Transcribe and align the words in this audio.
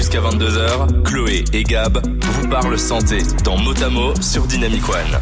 Jusqu'à 0.00 0.22
22h, 0.22 1.02
Chloé 1.02 1.44
et 1.52 1.62
Gab 1.62 2.00
vous 2.22 2.48
parlent 2.48 2.78
santé 2.78 3.18
dans 3.44 3.58
Motamo 3.58 4.14
sur 4.22 4.46
Dynamic 4.46 4.88
One. 4.88 5.20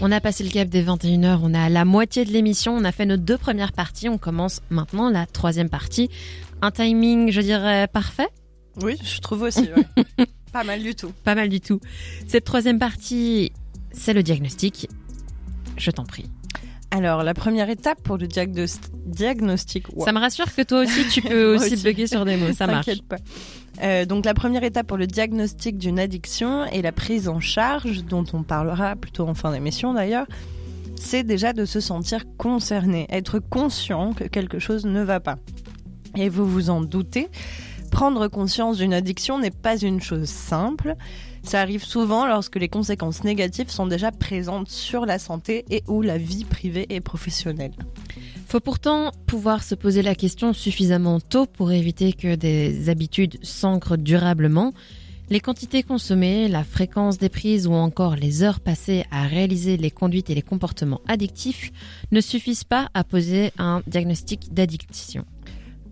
On 0.00 0.10
a 0.10 0.20
passé 0.20 0.42
le 0.42 0.50
cap 0.50 0.68
des 0.68 0.82
21h, 0.82 1.38
on 1.44 1.54
a 1.54 1.68
la 1.68 1.84
moitié 1.84 2.24
de 2.24 2.32
l'émission, 2.32 2.74
on 2.74 2.82
a 2.82 2.90
fait 2.90 3.06
nos 3.06 3.16
deux 3.16 3.38
premières 3.38 3.72
parties, 3.72 4.08
on 4.08 4.18
commence 4.18 4.62
maintenant 4.68 5.10
la 5.10 5.26
troisième 5.26 5.68
partie. 5.68 6.10
Un 6.60 6.72
timing, 6.72 7.30
je 7.30 7.40
dirais, 7.40 7.86
parfait? 7.86 8.26
Oui, 8.82 8.98
je 9.00 9.20
trouve 9.20 9.42
aussi, 9.42 9.68
ouais. 9.76 10.26
Pas 10.52 10.64
mal 10.64 10.82
du 10.82 10.96
tout. 10.96 11.12
Pas 11.22 11.36
mal 11.36 11.48
du 11.48 11.60
tout. 11.60 11.78
Cette 12.26 12.44
troisième 12.44 12.80
partie, 12.80 13.52
c'est 13.92 14.12
le 14.12 14.24
diagnostic. 14.24 14.88
Je 15.76 15.92
t'en 15.92 16.02
prie. 16.02 16.28
Alors, 16.90 17.22
la 17.22 17.34
première 17.34 17.70
étape 17.70 18.02
pour 18.02 18.18
le 18.18 18.26
diagnostic. 18.26 19.86
Ça 20.04 20.12
me 20.12 20.18
rassure 20.18 20.52
que 20.52 20.62
toi 20.62 20.80
aussi, 20.80 21.06
tu 21.06 21.22
peux 21.22 21.54
aussi, 21.54 21.76
bugger 21.76 22.08
sur 22.08 22.24
des 22.24 22.36
mots. 22.36 22.52
Ça 22.52 22.66
marche. 22.66 22.86
T'inquiète 22.86 23.06
pas. 23.06 23.18
Euh, 23.82 24.04
donc, 24.04 24.24
la 24.24 24.34
première 24.34 24.64
étape 24.64 24.86
pour 24.86 24.96
le 24.96 25.06
diagnostic 25.06 25.78
d'une 25.78 25.98
addiction 25.98 26.66
et 26.66 26.82
la 26.82 26.92
prise 26.92 27.28
en 27.28 27.40
charge, 27.40 28.04
dont 28.04 28.24
on 28.32 28.42
parlera 28.42 28.96
plutôt 28.96 29.26
en 29.26 29.34
fin 29.34 29.52
d'émission 29.52 29.94
d'ailleurs, 29.94 30.26
c'est 30.96 31.22
déjà 31.22 31.52
de 31.52 31.64
se 31.64 31.80
sentir 31.80 32.24
concerné, 32.36 33.06
être 33.08 33.38
conscient 33.38 34.12
que 34.12 34.24
quelque 34.24 34.58
chose 34.58 34.84
ne 34.84 35.02
va 35.02 35.18
pas. 35.18 35.38
Et 36.16 36.28
vous 36.28 36.46
vous 36.46 36.68
en 36.68 36.82
doutez, 36.82 37.28
prendre 37.90 38.28
conscience 38.28 38.76
d'une 38.76 38.92
addiction 38.92 39.38
n'est 39.38 39.50
pas 39.50 39.78
une 39.78 40.00
chose 40.00 40.28
simple. 40.28 40.96
Ça 41.42 41.60
arrive 41.60 41.84
souvent 41.84 42.26
lorsque 42.26 42.56
les 42.56 42.68
conséquences 42.68 43.24
négatives 43.24 43.70
sont 43.70 43.86
déjà 43.86 44.12
présentes 44.12 44.68
sur 44.68 45.06
la 45.06 45.18
santé 45.18 45.64
et 45.70 45.82
ou 45.88 46.02
la 46.02 46.18
vie 46.18 46.44
privée 46.44 46.86
et 46.90 47.00
professionnelle. 47.00 47.72
Faut 48.50 48.58
pourtant 48.58 49.12
pouvoir 49.28 49.62
se 49.62 49.76
poser 49.76 50.02
la 50.02 50.16
question 50.16 50.52
suffisamment 50.52 51.20
tôt 51.20 51.46
pour 51.46 51.70
éviter 51.70 52.12
que 52.12 52.34
des 52.34 52.88
habitudes 52.88 53.38
s'ancrent 53.44 53.96
durablement. 53.96 54.72
Les 55.28 55.38
quantités 55.38 55.84
consommées, 55.84 56.48
la 56.48 56.64
fréquence 56.64 57.16
des 57.16 57.28
prises 57.28 57.68
ou 57.68 57.74
encore 57.74 58.16
les 58.16 58.42
heures 58.42 58.58
passées 58.58 59.04
à 59.12 59.22
réaliser 59.22 59.76
les 59.76 59.92
conduites 59.92 60.30
et 60.30 60.34
les 60.34 60.42
comportements 60.42 61.00
addictifs 61.06 61.70
ne 62.10 62.20
suffisent 62.20 62.64
pas 62.64 62.88
à 62.92 63.04
poser 63.04 63.52
un 63.56 63.82
diagnostic 63.86 64.52
d'addiction. 64.52 65.24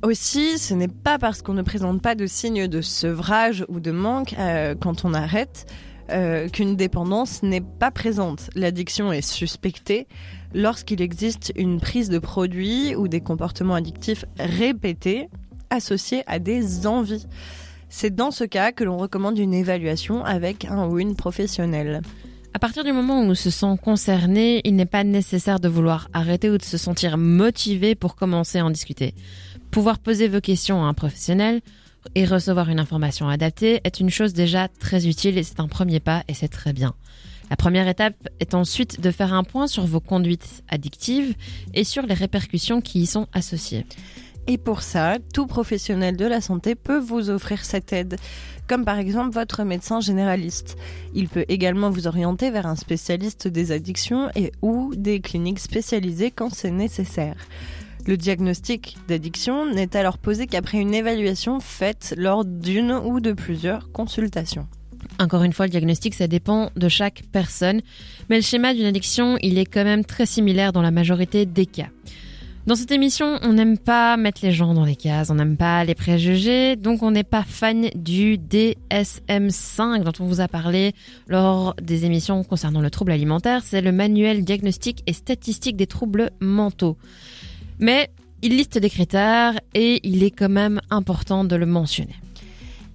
Aussi, 0.03 0.59
ce 0.59 0.75
n'est 0.75 0.89
pas 0.89 1.21
parce 1.21 1.43
qu'on 1.43 1.55
ne 1.55 1.63
présente 1.63 2.03
pas 2.03 2.17
de 2.17 2.27
signes 2.27 2.67
de 2.67 2.81
sevrage 2.81 3.65
ou 3.69 3.79
de 3.79 3.93
manque 3.93 4.35
euh, 4.37 4.75
quand 4.75 5.05
on 5.05 5.15
arrête 5.15 5.67
euh, 6.11 6.49
qu'une 6.49 6.77
dépendance 6.77 7.43
n'est 7.43 7.61
pas 7.61 7.91
présente. 7.91 8.51
L'addiction 8.55 9.13
est 9.13 9.23
suspectée 9.23 10.07
lorsqu'il 10.55 11.03
existe 11.03 11.53
une 11.57 11.81
prise 11.81 12.09
de 12.09 12.19
produits 12.19 12.95
ou 12.97 13.09
des 13.09 13.21
comportements 13.21 13.75
addictifs 13.75 14.25
répétés 14.39 15.29
associés 15.71 16.23
à 16.27 16.39
des 16.39 16.87
envies. 16.87 17.27
C'est 17.89 18.15
dans 18.15 18.31
ce 18.31 18.45
cas 18.45 18.73
que 18.73 18.85
l'on 18.85 18.97
recommande 18.97 19.39
une 19.39 19.55
évaluation 19.55 20.25
avec 20.25 20.65
un 20.65 20.87
ou 20.87 20.99
une 20.99 21.17
professionnelle. 21.17 22.03
À 22.55 22.59
partir 22.59 22.83
du 22.83 22.93
moment 22.93 23.21
où 23.21 23.25
on 23.25 23.35
se 23.35 23.51
sent 23.51 23.77
concerné, 23.83 24.63
il 24.65 24.75
n'est 24.75 24.87
pas 24.87 25.05
nécessaire 25.05 25.61
de 25.61 25.69
vouloir 25.69 26.09
arrêter 26.13 26.51
ou 26.51 26.59
de 26.59 26.63
se 26.63 26.79
sentir 26.79 27.19
motivé 27.19 27.95
pour 27.95 28.17
commencer 28.17 28.59
à 28.59 28.65
en 28.65 28.71
discuter. 28.71 29.15
Pouvoir 29.71 29.99
poser 29.99 30.29
vos 30.29 30.41
questions 30.41 30.83
à 30.83 30.89
un 30.89 30.95
professionnel 30.95 31.61
et 32.15 32.25
recevoir 32.25 32.69
une 32.69 32.81
information 32.81 33.29
adaptée 33.29 33.81
est 33.85 34.01
une 34.01 34.11
chose 34.11 34.33
déjà 34.33 34.69
très 34.69 35.07
utile 35.07 35.39
et 35.39 35.43
c'est 35.43 35.61
un 35.61 35.69
premier 35.69 36.01
pas 36.01 36.25
et 36.29 36.35
c'est 36.35 36.49
très 36.49 36.73
bien. 36.73 36.95
La 37.51 37.57
première 37.57 37.89
étape 37.89 38.29
est 38.41 38.55
ensuite 38.55 39.01
de 39.01 39.11
faire 39.11 39.33
un 39.33 39.45
point 39.45 39.67
sur 39.67 39.87
vos 39.87 40.01
conduites 40.01 40.63
addictives 40.69 41.35
et 41.75 41.85
sur 41.85 42.07
les 42.07 42.15
répercussions 42.15 42.81
qui 42.81 43.01
y 43.01 43.07
sont 43.07 43.27
associées. 43.33 43.87
Et 44.47 44.57
pour 44.57 44.81
ça, 44.81 45.19
tout 45.35 45.47
professionnel 45.47 46.17
de 46.17 46.25
la 46.25 46.41
santé 46.41 46.75
peut 46.75 46.99
vous 46.99 47.29
offrir 47.29 47.65
cette 47.65 47.93
aide, 47.93 48.17
comme 48.67 48.85
par 48.85 48.99
exemple 48.99 49.35
votre 49.35 49.63
médecin 49.63 50.01
généraliste. 50.01 50.79
Il 51.15 51.29
peut 51.29 51.45
également 51.49 51.91
vous 51.91 52.07
orienter 52.07 52.51
vers 52.51 52.67
un 52.67 52.77
spécialiste 52.77 53.47
des 53.47 53.73
addictions 53.73 54.31
et 54.35 54.53
ou 54.63 54.95
des 54.97 55.21
cliniques 55.21 55.59
spécialisées 55.59 56.31
quand 56.31 56.53
c'est 56.53 56.71
nécessaire. 56.71 57.37
Le 58.09 58.17
diagnostic 58.17 58.97
d'addiction 59.07 59.71
n'est 59.71 59.95
alors 59.95 60.17
posé 60.17 60.47
qu'après 60.47 60.79
une 60.79 60.95
évaluation 60.95 61.61
faite 61.61 62.15
lors 62.17 62.47
d'une 62.47 62.91
ou 62.93 63.21
de 63.21 63.33
plusieurs 63.33 63.93
consultations. 63.93 64.67
Encore 65.19 65.43
une 65.43 65.53
fois, 65.53 65.67
le 65.67 65.71
diagnostic, 65.71 66.15
ça 66.15 66.27
dépend 66.27 66.71
de 66.75 66.89
chaque 66.89 67.25
personne, 67.33 67.83
mais 68.31 68.37
le 68.37 68.43
schéma 68.43 68.73
d'une 68.73 68.87
addiction, 68.87 69.37
il 69.43 69.59
est 69.59 69.67
quand 69.67 69.85
même 69.85 70.07
très 70.07 70.25
similaire 70.25 70.73
dans 70.73 70.81
la 70.81 70.91
majorité 70.91 71.45
des 71.45 71.67
cas. 71.67 71.89
Dans 72.67 72.77
cette 72.77 72.93
émission, 72.93 73.39
on 73.43 73.53
n'aime 73.53 73.77
pas 73.77 74.17
mettre 74.17 74.41
les 74.43 74.53
gens 74.53 74.73
dans 74.73 74.87
les 74.87 74.97
cases, 74.97 75.29
on 75.29 75.35
n'aime 75.35 75.59
pas 75.59 75.85
les 75.85 75.95
préjugés, 75.95 76.77
donc 76.77 77.03
on 77.03 77.11
n'est 77.11 77.25
pas 77.25 77.43
fan 77.43 77.91
du 77.95 78.39
DSM5 78.39 80.03
dont 80.03 80.13
on 80.21 80.27
vous 80.27 80.41
a 80.41 80.49
parlé 80.49 80.93
lors 81.29 81.75
des 81.81 82.07
émissions 82.07 82.43
concernant 82.43 82.81
le 82.81 82.91
trouble 82.91 83.13
alimentaire. 83.13 83.63
C'est 83.65 83.83
le 83.83 83.93
manuel 83.93 84.45
diagnostique 84.45 85.03
et 85.07 85.13
statistique 85.13 85.77
des 85.77 85.87
troubles 85.87 86.31
mentaux. 86.41 86.97
Mais 87.79 88.11
il 88.43 88.57
liste 88.57 88.79
des 88.79 88.91
critères 88.91 89.59
et 89.75 90.01
il 90.07 90.23
est 90.23 90.31
quand 90.31 90.49
même 90.49 90.81
important 90.91 91.45
de 91.45 91.57
le 91.57 91.67
mentionner. 91.67 92.17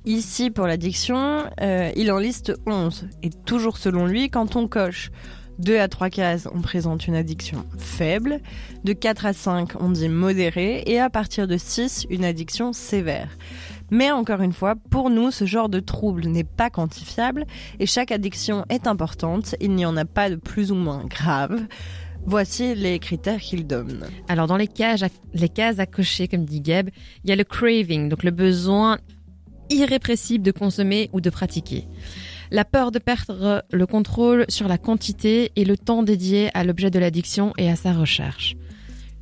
Ici, 0.06 0.50
pour 0.50 0.68
l'addiction, 0.68 1.46
euh, 1.62 1.92
il 1.96 2.12
en 2.12 2.18
liste 2.18 2.54
11. 2.66 3.08
Et 3.24 3.30
toujours 3.30 3.78
selon 3.78 4.06
lui, 4.06 4.30
quand 4.30 4.58
on 4.58 4.68
coche 4.68 5.12
2 5.60 5.80
à 5.80 5.88
3 5.88 6.10
cases, 6.10 6.48
on 6.54 6.62
présente 6.62 7.08
une 7.08 7.16
addiction 7.16 7.66
faible. 7.78 8.42
De 8.84 8.92
4 8.92 9.26
à 9.26 9.34
5, 9.34 9.82
on 9.82 9.90
dit 9.90 10.10
modérée. 10.10 10.84
Et 10.88 11.00
à 11.00 11.10
partir 11.10 11.48
de 11.48 11.58
6, 11.58 12.08
une 12.10 12.26
addiction 12.26 12.74
sévère. 12.74 13.30
Mais 13.92 14.12
encore 14.12 14.42
une 14.42 14.54
fois, 14.54 14.76
pour 14.90 15.10
nous, 15.10 15.32
ce 15.32 15.46
genre 15.46 15.70
de 15.70 15.80
trouble 15.80 16.26
n'est 16.26 16.44
pas 16.44 16.70
quantifiable 16.70 17.46
et 17.80 17.86
chaque 17.86 18.12
addiction 18.12 18.66
est 18.70 18.88
importante. 18.88 19.56
Il 19.62 19.76
n'y 19.76 19.86
en 19.86 19.96
a 19.96 20.06
pas 20.06 20.30
de 20.30 20.36
plus 20.36 20.72
ou 20.72 20.76
moins 20.76 21.06
grave. 21.06 21.62
Voici 22.26 22.74
les 22.76 23.00
critères 23.00 23.40
qu'il 23.40 23.68
donne. 23.68 24.06
Alors 24.28 24.48
dans 24.48 24.58
les 24.58 24.68
cases, 24.68 25.04
à 25.04 25.86
cocher, 25.86 26.28
comme 26.28 26.46
dit 26.46 26.62
Gab, 26.62 26.90
il 27.24 27.30
y 27.30 27.34
a 27.34 27.36
le 27.36 27.44
craving, 27.44 28.10
donc 28.10 28.24
le 28.24 28.32
besoin 28.32 28.98
irrépressible 29.70 30.44
de 30.44 30.52
consommer 30.52 31.10
ou 31.14 31.22
de 31.22 31.30
pratiquer. 31.30 31.86
La 32.52 32.66
peur 32.66 32.92
de 32.92 33.00
perdre 33.00 33.64
le 33.72 33.86
contrôle 33.88 34.46
sur 34.48 34.68
la 34.68 34.78
quantité 34.78 35.52
et 35.56 35.66
le 35.66 35.78
temps 35.78 36.04
dédié 36.04 36.50
à 36.54 36.64
l'objet 36.64 36.92
de 36.92 37.00
l'addiction 37.00 37.54
et 37.58 37.70
à 37.70 37.76
sa 37.76 37.94
recherche. 37.94 38.56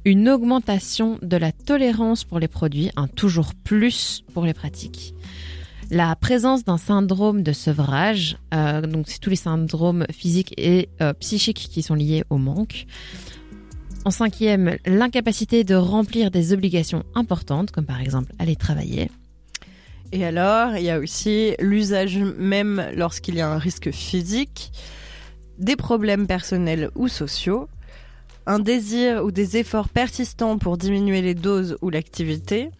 Une 0.03 0.29
augmentation 0.29 1.19
de 1.21 1.37
la 1.37 1.51
tolérance 1.51 2.23
pour 2.23 2.39
les 2.39 2.47
produits, 2.47 2.91
un 2.95 3.07
toujours 3.07 3.53
plus 3.53 4.23
pour 4.33 4.45
les 4.45 4.53
pratiques 4.53 5.13
la 5.91 6.15
présence 6.15 6.63
d'un 6.63 6.77
syndrome 6.77 7.43
de 7.43 7.51
sevrage, 7.51 8.37
euh, 8.53 8.81
donc 8.81 9.09
c'est 9.09 9.19
tous 9.19 9.29
les 9.29 9.35
syndromes 9.35 10.05
physiques 10.09 10.53
et 10.57 10.87
euh, 11.01 11.11
psychiques 11.13 11.67
qui 11.69 11.83
sont 11.83 11.95
liés 11.95 12.23
au 12.29 12.37
manque. 12.37 12.85
En 14.05 14.09
cinquième, 14.09 14.77
l'incapacité 14.85 15.65
de 15.65 15.75
remplir 15.75 16.31
des 16.31 16.53
obligations 16.53 17.03
importantes, 17.13 17.71
comme 17.71 17.85
par 17.85 17.99
exemple 17.99 18.31
aller 18.39 18.55
travailler. 18.55 19.11
Et 20.13 20.25
alors, 20.25 20.77
il 20.77 20.83
y 20.83 20.89
a 20.89 20.97
aussi 20.97 21.55
l'usage 21.59 22.17
même 22.17 22.83
lorsqu'il 22.95 23.35
y 23.35 23.41
a 23.41 23.49
un 23.49 23.59
risque 23.59 23.91
physique, 23.91 24.71
des 25.59 25.75
problèmes 25.75 26.25
personnels 26.25 26.89
ou 26.95 27.09
sociaux, 27.09 27.67
un 28.47 28.59
désir 28.59 29.25
ou 29.25 29.31
des 29.31 29.57
efforts 29.57 29.89
persistants 29.89 30.57
pour 30.57 30.77
diminuer 30.77 31.21
les 31.21 31.35
doses 31.35 31.77
ou 31.81 31.89
l'activité, 31.89 32.71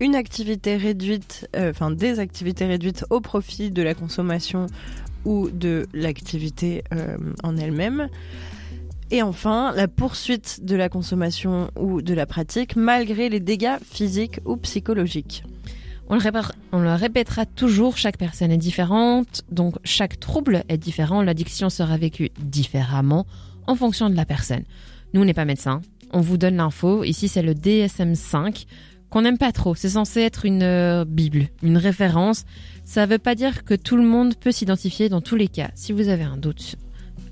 une 0.00 0.14
activité 0.14 0.76
réduite, 0.76 1.48
euh, 1.56 1.70
enfin 1.70 1.90
des 1.90 2.18
activités 2.20 2.66
réduites 2.66 3.04
au 3.10 3.20
profit 3.20 3.70
de 3.70 3.82
la 3.82 3.94
consommation 3.94 4.66
ou 5.24 5.50
de 5.50 5.86
l'activité 5.92 6.84
euh, 6.92 7.16
en 7.42 7.56
elle-même. 7.56 8.08
Et 9.10 9.22
enfin, 9.22 9.72
la 9.74 9.88
poursuite 9.88 10.60
de 10.64 10.76
la 10.76 10.88
consommation 10.88 11.70
ou 11.76 12.02
de 12.02 12.14
la 12.14 12.26
pratique 12.26 12.76
malgré 12.76 13.28
les 13.28 13.40
dégâts 13.40 13.78
physiques 13.82 14.40
ou 14.44 14.56
psychologiques. 14.56 15.44
On 16.10 16.16
le, 16.16 16.22
on 16.72 16.80
le, 16.80 16.94
répétera 16.94 17.44
toujours, 17.44 17.98
chaque 17.98 18.16
personne 18.16 18.50
est 18.50 18.58
différente, 18.58 19.42
donc 19.50 19.76
chaque 19.84 20.18
trouble 20.18 20.64
est 20.68 20.78
différent, 20.78 21.22
l'addiction 21.22 21.68
sera 21.68 21.98
vécue 21.98 22.30
différemment 22.38 23.26
en 23.66 23.74
fonction 23.74 24.08
de 24.08 24.16
la 24.16 24.24
personne. 24.24 24.62
Nous, 25.12 25.20
on 25.20 25.24
n'est 25.26 25.34
pas 25.34 25.44
médecin, 25.44 25.82
on 26.12 26.20
vous 26.20 26.38
donne 26.38 26.56
l'info, 26.56 27.04
ici 27.04 27.28
c'est 27.28 27.42
le 27.42 27.52
DSM5, 27.52 28.66
qu'on 29.10 29.22
n'aime 29.22 29.38
pas 29.38 29.52
trop. 29.52 29.74
C'est 29.74 29.90
censé 29.90 30.20
être 30.20 30.44
une 30.44 30.62
euh, 30.62 31.04
Bible, 31.04 31.48
une 31.62 31.76
référence. 31.76 32.44
Ça 32.84 33.06
ne 33.06 33.10
veut 33.10 33.18
pas 33.18 33.34
dire 33.34 33.64
que 33.64 33.74
tout 33.74 33.96
le 33.96 34.04
monde 34.04 34.34
peut 34.36 34.52
s'identifier 34.52 35.08
dans 35.08 35.20
tous 35.20 35.36
les 35.36 35.48
cas. 35.48 35.70
Si 35.74 35.92
vous 35.92 36.08
avez 36.08 36.24
un 36.24 36.36
doute, 36.36 36.76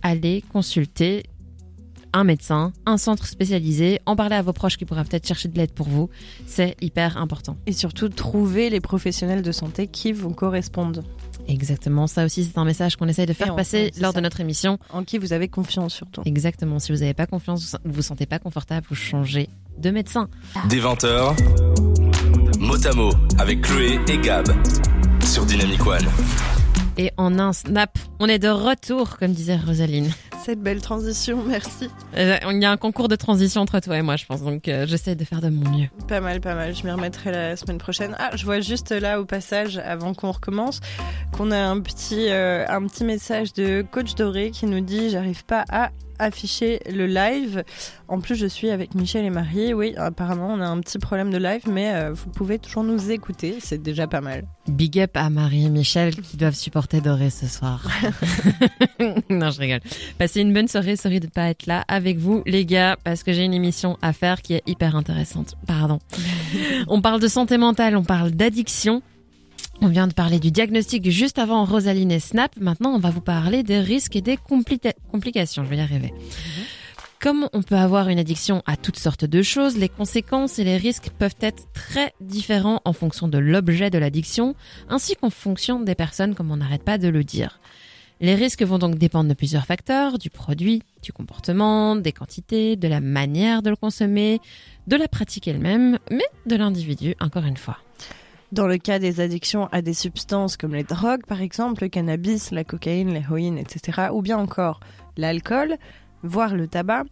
allez 0.02 0.42
consulter 0.52 1.24
un 2.12 2.24
médecin, 2.24 2.72
un 2.86 2.96
centre 2.96 3.26
spécialisé, 3.26 4.00
en 4.06 4.16
parler 4.16 4.36
à 4.36 4.42
vos 4.42 4.54
proches 4.54 4.78
qui 4.78 4.86
pourraient 4.86 5.04
peut-être 5.04 5.26
chercher 5.26 5.48
de 5.48 5.58
l'aide 5.58 5.72
pour 5.72 5.88
vous. 5.88 6.08
C'est 6.46 6.76
hyper 6.80 7.18
important. 7.18 7.58
Et 7.66 7.72
surtout, 7.72 8.08
trouver 8.08 8.70
les 8.70 8.80
professionnels 8.80 9.42
de 9.42 9.52
santé 9.52 9.86
qui 9.86 10.12
vous 10.12 10.30
correspondent. 10.30 11.04
Exactement, 11.48 12.06
ça 12.06 12.24
aussi 12.24 12.44
c'est 12.44 12.58
un 12.58 12.64
message 12.64 12.96
qu'on 12.96 13.08
essaye 13.08 13.26
de 13.26 13.32
faire 13.32 13.54
passer 13.54 13.92
lors 14.00 14.12
de 14.12 14.20
notre 14.20 14.40
émission. 14.40 14.78
En 14.92 15.04
qui 15.04 15.18
vous 15.18 15.32
avez 15.32 15.48
confiance 15.48 15.94
surtout. 15.94 16.22
Exactement, 16.24 16.78
si 16.78 16.92
vous 16.92 16.98
n'avez 16.98 17.14
pas 17.14 17.26
confiance, 17.26 17.76
vous 17.84 17.92
vous 17.92 18.02
sentez 18.02 18.26
pas 18.26 18.38
confortable, 18.38 18.86
vous 18.88 18.96
changez 18.96 19.48
de 19.78 19.90
médecin. 19.90 20.28
Des 20.68 20.80
20 20.80 21.04
Motamo 22.58 23.10
avec 23.38 23.60
Chloé 23.62 24.00
et 24.08 24.18
Gab 24.18 24.46
sur 25.24 25.44
Dynamic 25.44 25.86
One. 25.86 26.06
Et 26.98 27.12
en 27.18 27.38
un 27.38 27.52
snap, 27.52 27.98
on 28.18 28.26
est 28.26 28.38
de 28.38 28.48
retour, 28.48 29.18
comme 29.18 29.32
disait 29.32 29.56
Rosaline. 29.56 30.10
Cette 30.46 30.62
belle 30.62 30.80
transition, 30.80 31.42
merci. 31.44 31.90
Euh, 32.16 32.36
Il 32.52 32.62
y 32.62 32.64
a 32.64 32.70
un 32.70 32.76
concours 32.76 33.08
de 33.08 33.16
transition 33.16 33.62
entre 33.62 33.80
toi 33.80 33.98
et 33.98 34.02
moi, 34.02 34.14
je 34.14 34.26
pense, 34.26 34.42
donc 34.42 34.68
euh, 34.68 34.86
j'essaie 34.86 35.16
de 35.16 35.24
faire 35.24 35.40
de 35.40 35.48
mon 35.48 35.68
mieux. 35.68 35.88
Pas 36.06 36.20
mal, 36.20 36.40
pas 36.40 36.54
mal. 36.54 36.72
Je 36.72 36.84
m'y 36.84 36.92
remettrai 36.92 37.32
la 37.32 37.56
semaine 37.56 37.78
prochaine. 37.78 38.14
Ah, 38.20 38.30
je 38.36 38.44
vois 38.44 38.60
juste 38.60 38.92
là 38.92 39.20
au 39.20 39.24
passage, 39.24 39.78
avant 39.78 40.14
qu'on 40.14 40.30
recommence, 40.30 40.78
qu'on 41.32 41.50
a 41.50 41.58
un 41.58 41.80
petit, 41.80 42.28
euh, 42.30 42.64
un 42.68 42.86
petit 42.86 43.02
message 43.02 43.54
de 43.54 43.84
Coach 43.90 44.14
Doré 44.14 44.52
qui 44.52 44.66
nous 44.66 44.78
dit 44.78 45.10
J'arrive 45.10 45.44
pas 45.44 45.64
à 45.68 45.90
afficher 46.18 46.80
le 46.90 47.06
live. 47.06 47.64
En 48.08 48.20
plus, 48.20 48.36
je 48.36 48.46
suis 48.46 48.70
avec 48.70 48.94
Michel 48.94 49.24
et 49.24 49.30
Marie. 49.30 49.74
Oui, 49.74 49.94
apparemment, 49.96 50.48
on 50.52 50.60
a 50.60 50.66
un 50.66 50.80
petit 50.80 50.98
problème 50.98 51.30
de 51.30 51.38
live, 51.38 51.62
mais 51.66 51.94
euh, 51.94 52.12
vous 52.12 52.30
pouvez 52.30 52.58
toujours 52.58 52.84
nous 52.84 53.10
écouter. 53.10 53.56
C'est 53.60 53.82
déjà 53.82 54.06
pas 54.06 54.20
mal. 54.20 54.44
Big 54.68 54.98
up 55.00 55.10
à 55.14 55.30
Marie 55.30 55.66
et 55.66 55.70
Michel 55.70 56.14
qui 56.16 56.36
doivent 56.36 56.54
supporter 56.54 57.00
Doré 57.00 57.30
ce 57.30 57.46
soir. 57.46 57.86
non, 59.30 59.50
je 59.50 59.60
rigole. 59.60 59.80
Passez 60.18 60.40
une 60.40 60.52
bonne 60.52 60.68
soirée, 60.68 60.96
sorry 60.96 61.20
de 61.20 61.28
pas 61.28 61.48
être 61.48 61.66
là 61.66 61.84
avec 61.88 62.18
vous, 62.18 62.42
les 62.46 62.64
gars, 62.64 62.96
parce 63.04 63.22
que 63.22 63.32
j'ai 63.32 63.44
une 63.44 63.54
émission 63.54 63.96
à 64.02 64.12
faire 64.12 64.42
qui 64.42 64.54
est 64.54 64.62
hyper 64.66 64.96
intéressante. 64.96 65.54
Pardon. 65.66 65.98
on 66.88 67.00
parle 67.00 67.20
de 67.20 67.28
santé 67.28 67.58
mentale, 67.58 67.96
on 67.96 68.04
parle 68.04 68.30
d'addiction. 68.32 69.02
On 69.82 69.88
vient 69.88 70.06
de 70.06 70.14
parler 70.14 70.40
du 70.40 70.50
diagnostic 70.50 71.10
juste 71.10 71.38
avant 71.38 71.64
Rosaline 71.64 72.10
et 72.10 72.20
Snap. 72.20 72.56
Maintenant, 72.58 72.94
on 72.94 72.98
va 72.98 73.10
vous 73.10 73.20
parler 73.20 73.62
des 73.62 73.80
risques 73.80 74.16
et 74.16 74.22
des 74.22 74.36
compli- 74.36 74.92
complications. 75.12 75.64
Je 75.64 75.68
vais 75.68 75.76
y 75.76 75.80
arriver. 75.80 76.14
Comme 77.20 77.48
on 77.52 77.62
peut 77.62 77.76
avoir 77.76 78.08
une 78.08 78.18
addiction 78.18 78.62
à 78.66 78.76
toutes 78.76 78.98
sortes 78.98 79.24
de 79.24 79.42
choses, 79.42 79.76
les 79.76 79.88
conséquences 79.88 80.58
et 80.58 80.64
les 80.64 80.76
risques 80.76 81.10
peuvent 81.18 81.36
être 81.40 81.64
très 81.72 82.12
différents 82.20 82.80
en 82.84 82.92
fonction 82.92 83.28
de 83.28 83.38
l'objet 83.38 83.90
de 83.90 83.98
l'addiction, 83.98 84.54
ainsi 84.88 85.14
qu'en 85.16 85.30
fonction 85.30 85.80
des 85.80 85.94
personnes, 85.94 86.34
comme 86.34 86.50
on 86.50 86.56
n'arrête 86.56 86.84
pas 86.84 86.98
de 86.98 87.08
le 87.08 87.24
dire. 87.24 87.60
Les 88.20 88.34
risques 88.34 88.62
vont 88.62 88.78
donc 88.78 88.96
dépendre 88.96 89.28
de 89.28 89.34
plusieurs 89.34 89.66
facteurs, 89.66 90.18
du 90.18 90.30
produit, 90.30 90.82
du 91.02 91.12
comportement, 91.12 91.96
des 91.96 92.12
quantités, 92.12 92.76
de 92.76 92.88
la 92.88 93.00
manière 93.00 93.60
de 93.62 93.70
le 93.70 93.76
consommer, 93.76 94.40
de 94.86 94.96
la 94.96 95.08
pratique 95.08 95.48
elle-même, 95.48 95.98
mais 96.10 96.24
de 96.46 96.56
l'individu, 96.56 97.14
encore 97.20 97.44
une 97.44 97.58
fois. 97.58 97.78
Dans 98.52 98.66
le 98.66 98.78
cas 98.78 98.98
des 98.98 99.20
addictions 99.20 99.68
à 99.72 99.82
des 99.82 99.94
substances 99.94 100.56
comme 100.56 100.74
les 100.74 100.84
drogues, 100.84 101.26
par 101.26 101.40
exemple, 101.40 101.82
le 101.82 101.88
cannabis, 101.88 102.52
la 102.52 102.64
cocaïne, 102.64 103.12
l'héroïne, 103.12 103.58
etc., 103.58 104.08
ou 104.12 104.22
bien 104.22 104.38
encore 104.38 104.80
l'alcool, 105.16 105.76
voire 106.22 106.54
le 106.54 106.68
tabac, 106.68 107.04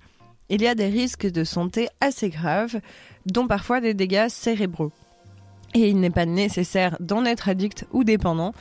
il 0.48 0.62
y 0.62 0.66
a 0.68 0.74
des 0.74 0.86
risques 0.86 1.30
de 1.30 1.42
santé 1.42 1.88
assez 2.00 2.30
graves, 2.30 2.80
dont 3.26 3.48
parfois 3.48 3.80
des 3.80 3.94
dégâts 3.94 4.28
cérébraux. 4.28 4.92
Et 5.74 5.88
il 5.88 5.98
n'est 5.98 6.10
pas 6.10 6.26
nécessaire 6.26 6.96
d'en 7.00 7.24
être 7.24 7.48
addict 7.48 7.86
ou 7.92 8.04
dépendant 8.04 8.52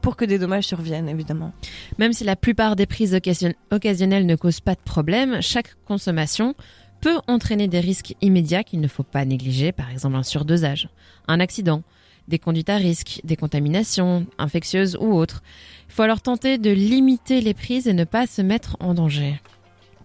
pour 0.00 0.16
que 0.16 0.24
des 0.24 0.38
dommages 0.38 0.66
surviennent, 0.66 1.08
évidemment. 1.08 1.52
Même 1.98 2.12
si 2.12 2.24
la 2.24 2.36
plupart 2.36 2.74
des 2.74 2.86
prises 2.86 3.14
occasion- 3.14 3.54
occasionnelles 3.70 4.26
ne 4.26 4.34
causent 4.36 4.60
pas 4.60 4.74
de 4.74 4.80
problème, 4.80 5.40
chaque 5.42 5.76
consommation 5.84 6.54
peut 7.00 7.18
entraîner 7.28 7.68
des 7.68 7.80
risques 7.80 8.14
immédiats 8.20 8.64
qu'il 8.64 8.80
ne 8.80 8.88
faut 8.88 9.02
pas 9.02 9.24
négliger, 9.24 9.70
par 9.70 9.90
exemple 9.90 10.16
un 10.16 10.22
surdosage, 10.22 10.88
un 11.28 11.40
accident, 11.40 11.82
des 12.28 12.38
conduites 12.38 12.70
à 12.70 12.76
risque, 12.76 13.20
des 13.24 13.36
contaminations 13.36 14.26
infectieuses 14.38 14.96
ou 15.00 15.14
autres. 15.14 15.42
Il 15.88 15.94
faut 15.94 16.02
alors 16.02 16.20
tenter 16.20 16.58
de 16.58 16.70
limiter 16.70 17.40
les 17.40 17.54
prises 17.54 17.86
et 17.86 17.92
ne 17.92 18.04
pas 18.04 18.26
se 18.26 18.42
mettre 18.42 18.76
en 18.80 18.94
danger. 18.94 19.40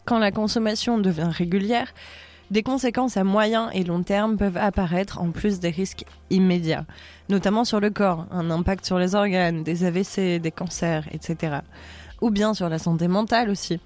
Quand 0.06 0.19
la 0.19 0.31
consommation 0.31 0.97
devient 0.97 1.29
régulière, 1.31 1.94
des 2.51 2.63
conséquences 2.63 3.15
à 3.15 3.23
moyen 3.23 3.69
et 3.71 3.83
long 3.83 4.03
terme 4.03 4.38
peuvent 4.38 4.57
apparaître 4.57 5.21
en 5.21 5.31
plus 5.31 5.59
des 5.59 5.69
risques 5.69 6.03
immédiats, 6.29 6.85
notamment 7.29 7.63
sur 7.63 7.79
le 7.79 7.89
corps, 7.89 8.25
un 8.29 8.51
impact 8.51 8.85
sur 8.85 9.00
les 9.00 9.15
organes, 9.15 9.63
des 9.63 9.85
AVC, 9.85 10.39
des 10.41 10.51
cancers, 10.51 11.06
etc. 11.13 11.59
Ou 12.19 12.29
bien 12.29 12.53
sur 12.53 12.67
la 12.67 12.77
santé 12.77 13.07
mentale 13.07 13.50
aussi. 13.50 13.79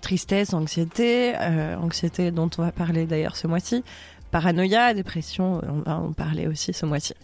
Tristesse, 0.00 0.52
anxiété, 0.52 1.34
euh, 1.38 1.76
anxiété 1.76 2.32
dont 2.32 2.50
on 2.58 2.62
va 2.62 2.72
parler 2.72 3.06
d'ailleurs 3.06 3.36
ce 3.36 3.46
mois-ci, 3.46 3.84
paranoïa, 4.32 4.94
dépression, 4.94 5.60
on 5.62 5.88
va 5.88 5.98
en 5.98 6.12
parler 6.12 6.48
aussi 6.48 6.72
ce 6.72 6.86
mois-ci. 6.86 7.14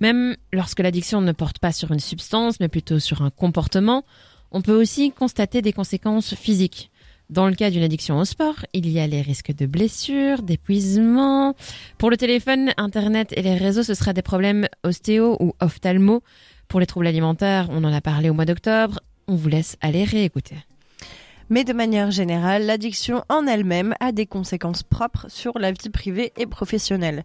Même 0.00 0.36
lorsque 0.52 0.80
l'addiction 0.80 1.20
ne 1.20 1.32
porte 1.32 1.58
pas 1.58 1.72
sur 1.72 1.92
une 1.92 2.00
substance, 2.00 2.60
mais 2.60 2.68
plutôt 2.68 2.98
sur 2.98 3.22
un 3.22 3.30
comportement, 3.30 4.04
on 4.50 4.62
peut 4.62 4.78
aussi 4.78 5.12
constater 5.12 5.62
des 5.62 5.72
conséquences 5.72 6.34
physiques. 6.34 6.90
Dans 7.30 7.46
le 7.46 7.54
cas 7.54 7.70
d'une 7.70 7.82
addiction 7.82 8.18
au 8.18 8.24
sport, 8.24 8.64
il 8.72 8.88
y 8.88 8.98
a 8.98 9.06
les 9.06 9.20
risques 9.20 9.54
de 9.54 9.66
blessures, 9.66 10.40
d'épuisement. 10.40 11.54
Pour 11.98 12.08
le 12.08 12.16
téléphone, 12.16 12.72
Internet 12.78 13.34
et 13.36 13.42
les 13.42 13.54
réseaux, 13.54 13.82
ce 13.82 13.92
sera 13.92 14.14
des 14.14 14.22
problèmes 14.22 14.66
ostéo 14.82 15.36
ou 15.38 15.52
ophtalmo. 15.60 16.22
Pour 16.68 16.80
les 16.80 16.86
troubles 16.86 17.06
alimentaires, 17.06 17.68
on 17.70 17.84
en 17.84 17.92
a 17.92 18.00
parlé 18.00 18.30
au 18.30 18.34
mois 18.34 18.46
d'octobre. 18.46 19.00
On 19.26 19.34
vous 19.34 19.48
laisse 19.48 19.76
aller 19.82 20.04
réécouter. 20.04 20.56
Mais 21.50 21.64
de 21.64 21.72
manière 21.72 22.10
générale, 22.10 22.66
l'addiction 22.66 23.24
en 23.30 23.46
elle-même 23.46 23.94
a 24.00 24.12
des 24.12 24.26
conséquences 24.26 24.82
propres 24.82 25.26
sur 25.28 25.58
la 25.58 25.72
vie 25.72 25.88
privée 25.88 26.32
et 26.36 26.46
professionnelle. 26.46 27.24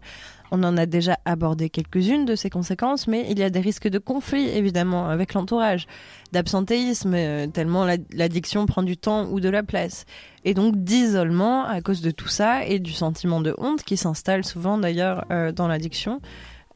On 0.50 0.62
en 0.62 0.76
a 0.78 0.86
déjà 0.86 1.18
abordé 1.26 1.68
quelques-unes 1.68 2.24
de 2.24 2.34
ces 2.34 2.48
conséquences, 2.48 3.06
mais 3.06 3.26
il 3.28 3.38
y 3.38 3.42
a 3.42 3.50
des 3.50 3.60
risques 3.60 3.88
de 3.88 3.98
conflit, 3.98 4.48
évidemment, 4.48 5.08
avec 5.08 5.34
l'entourage, 5.34 5.86
d'absentéisme, 6.32 7.12
euh, 7.14 7.46
tellement 7.48 7.84
la- 7.84 7.96
l'addiction 8.12 8.64
prend 8.64 8.82
du 8.82 8.96
temps 8.96 9.26
ou 9.30 9.40
de 9.40 9.48
la 9.50 9.62
place, 9.62 10.06
et 10.44 10.54
donc 10.54 10.76
d'isolement 10.76 11.64
à 11.66 11.80
cause 11.82 12.00
de 12.00 12.10
tout 12.10 12.28
ça, 12.28 12.64
et 12.64 12.78
du 12.78 12.92
sentiment 12.92 13.40
de 13.42 13.54
honte 13.58 13.82
qui 13.82 13.96
s'installe 13.96 14.44
souvent 14.44 14.78
d'ailleurs 14.78 15.24
euh, 15.30 15.52
dans 15.52 15.68
l'addiction. 15.68 16.20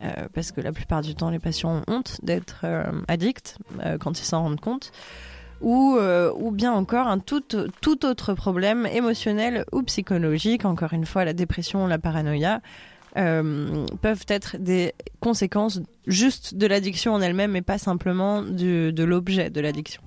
euh, 0.00 0.28
parce 0.32 0.52
que 0.52 0.60
la 0.60 0.70
plupart 0.70 1.02
du 1.02 1.16
temps, 1.16 1.28
les 1.30 1.40
patients 1.40 1.78
ont 1.78 1.82
honte 1.92 2.18
d'être 2.22 2.64
addicts 3.08 3.56
quand 3.98 4.20
ils 4.20 4.24
s'en 4.24 4.42
rendent 4.42 4.60
compte 4.60 4.92
ou, 5.60 5.96
euh, 5.96 6.32
ou 6.36 6.50
bien 6.50 6.72
encore 6.72 7.06
un 7.06 7.18
tout, 7.18 7.42
tout 7.80 8.06
autre 8.06 8.34
problème 8.34 8.86
émotionnel 8.86 9.64
ou 9.72 9.82
psychologique, 9.82 10.64
encore 10.64 10.92
une 10.92 11.06
fois 11.06 11.24
la 11.24 11.32
dépression, 11.32 11.86
la 11.86 11.98
paranoïa, 11.98 12.60
euh, 13.16 13.86
peuvent 14.00 14.26
être 14.28 14.56
des 14.58 14.92
conséquences 15.20 15.80
juste 16.06 16.54
de 16.54 16.66
l'addiction 16.66 17.14
en 17.14 17.20
elle-même 17.20 17.56
et 17.56 17.62
pas 17.62 17.78
simplement 17.78 18.42
de 18.42 19.02
l'objet 19.02 19.50
de 19.50 19.60
l'addiction. 19.60 20.02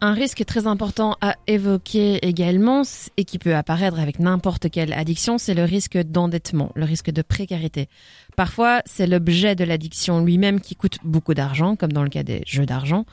Un 0.00 0.12
risque 0.12 0.44
très 0.44 0.68
important 0.68 1.16
à 1.20 1.34
évoquer 1.48 2.24
également 2.24 2.82
et 3.16 3.24
qui 3.24 3.38
peut 3.40 3.56
apparaître 3.56 3.98
avec 3.98 4.20
n'importe 4.20 4.70
quelle 4.70 4.92
addiction, 4.92 5.38
c'est 5.38 5.54
le 5.54 5.64
risque 5.64 5.98
d'endettement, 5.98 6.70
le 6.76 6.84
risque 6.84 7.10
de 7.10 7.20
précarité. 7.20 7.88
Parfois, 8.36 8.80
c'est 8.86 9.08
l'objet 9.08 9.56
de 9.56 9.64
l'addiction 9.64 10.24
lui-même 10.24 10.60
qui 10.60 10.76
coûte 10.76 10.98
beaucoup 11.02 11.34
d'argent, 11.34 11.74
comme 11.74 11.90
dans 11.90 12.04
le 12.04 12.10
cas 12.10 12.22
des 12.22 12.42
jeux 12.46 12.64
d'argent 12.64 13.06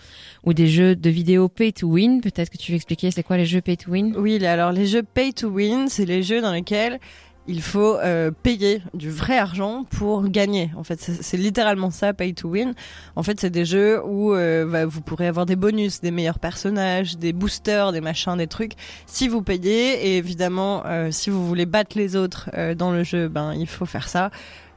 ou 0.44 0.54
des 0.54 0.68
jeux 0.68 0.96
de 0.96 1.10
vidéo 1.10 1.50
pay 1.50 1.74
to 1.74 1.88
win. 1.88 2.22
Peut-être 2.22 2.51
que 2.51 2.58
tu 2.58 2.72
veux 2.72 2.75
expliquer 2.75 3.10
c'est 3.10 3.24
quoi 3.24 3.38
les 3.38 3.48
jeux 3.48 3.62
pay 3.62 3.77
to 3.77 3.89
win? 3.89 4.13
Oui, 4.15 4.46
alors 4.46 4.72
les 4.72 4.86
jeux 4.86 5.01
pay 5.01 5.34
to 5.34 5.48
win, 5.48 5.88
c'est 5.88 6.06
les 6.06 6.22
jeux 6.22 6.42
dans 6.42 6.54
lesquels 6.54 7.00
il 7.48 7.62
faut 7.62 7.98
euh, 7.98 8.32
payer 8.32 8.82
du 8.94 9.10
vrai 9.10 9.38
argent 9.38 9.86
pour 9.90 10.28
gagner. 10.28 10.72
En 10.78 10.84
fait, 10.84 11.00
c'est 11.00 11.38
littéralement 11.38 11.92
ça, 11.92 12.14
pay 12.14 12.34
to 12.34 12.50
win. 12.50 12.74
En 13.16 13.24
fait, 13.24 13.40
c'est 13.40 13.50
des 13.50 13.66
jeux 13.66 14.04
où 14.04 14.34
euh, 14.34 14.66
bah, 14.66 14.86
vous 14.86 15.02
pourrez 15.02 15.28
avoir 15.28 15.46
des 15.46 15.56
bonus, 15.56 16.02
des 16.02 16.12
meilleurs 16.12 16.40
personnages, 16.40 17.18
des 17.18 17.34
boosters, 17.34 17.92
des 17.92 18.02
machins, 18.02 18.36
des 18.38 18.48
trucs. 18.48 18.74
Si 19.06 19.28
vous 19.28 19.42
payez, 19.42 20.08
et 20.08 20.18
évidemment, 20.18 20.84
euh, 20.86 21.10
si 21.12 21.30
vous 21.30 21.46
voulez 21.48 21.66
battre 21.66 21.98
les 21.98 22.16
autres 22.16 22.50
euh, 22.56 22.74
dans 22.74 22.92
le 22.92 23.04
jeu, 23.04 23.28
ben 23.28 23.54
il 23.54 23.68
faut 23.68 23.86
faire 23.86 24.10
ça. 24.10 24.32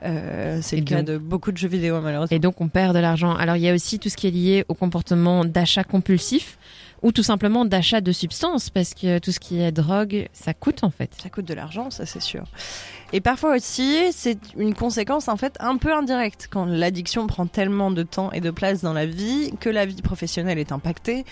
Euh, 0.04 0.60
c'est 0.62 0.76
le 0.76 0.84
cas 0.84 1.02
de 1.02 1.18
beaucoup 1.18 1.50
de 1.50 1.56
jeux 1.56 1.66
vidéo 1.66 2.00
malheureusement. 2.00 2.36
et 2.36 2.38
donc 2.38 2.60
on 2.60 2.68
perd 2.68 2.94
de 2.94 3.00
l'argent. 3.00 3.34
Alors 3.34 3.56
il 3.56 3.62
y 3.62 3.68
a 3.68 3.74
aussi 3.74 3.98
tout 3.98 4.08
ce 4.08 4.16
qui 4.16 4.28
est 4.28 4.30
lié 4.30 4.64
au 4.68 4.74
comportement 4.74 5.44
d'achat 5.44 5.82
compulsif 5.82 6.56
ou 7.02 7.12
tout 7.12 7.22
simplement 7.22 7.64
d'achat 7.64 8.00
de 8.00 8.12
substances 8.12 8.70
parce 8.70 8.94
que 8.94 9.18
tout 9.18 9.32
ce 9.32 9.40
qui 9.40 9.60
est 9.60 9.72
drogue, 9.72 10.28
ça 10.32 10.54
coûte 10.54 10.84
en 10.84 10.90
fait. 10.90 11.10
Ça 11.22 11.30
coûte 11.30 11.44
de 11.44 11.54
l'argent, 11.54 11.90
ça 11.90 12.06
c'est 12.06 12.20
sûr. 12.20 12.44
Et 13.12 13.20
parfois 13.20 13.56
aussi, 13.56 13.96
c'est 14.12 14.38
une 14.56 14.74
conséquence 14.74 15.28
en 15.28 15.36
fait 15.36 15.56
un 15.60 15.76
peu 15.76 15.94
indirecte 15.94 16.48
quand 16.50 16.64
l'addiction 16.64 17.26
prend 17.26 17.46
tellement 17.46 17.90
de 17.90 18.02
temps 18.02 18.32
et 18.32 18.40
de 18.40 18.50
place 18.50 18.82
dans 18.82 18.92
la 18.92 19.06
vie 19.06 19.52
que 19.60 19.70
la 19.70 19.86
vie 19.86 20.02
professionnelle 20.02 20.58
est 20.58 20.72
impactée 20.72 21.24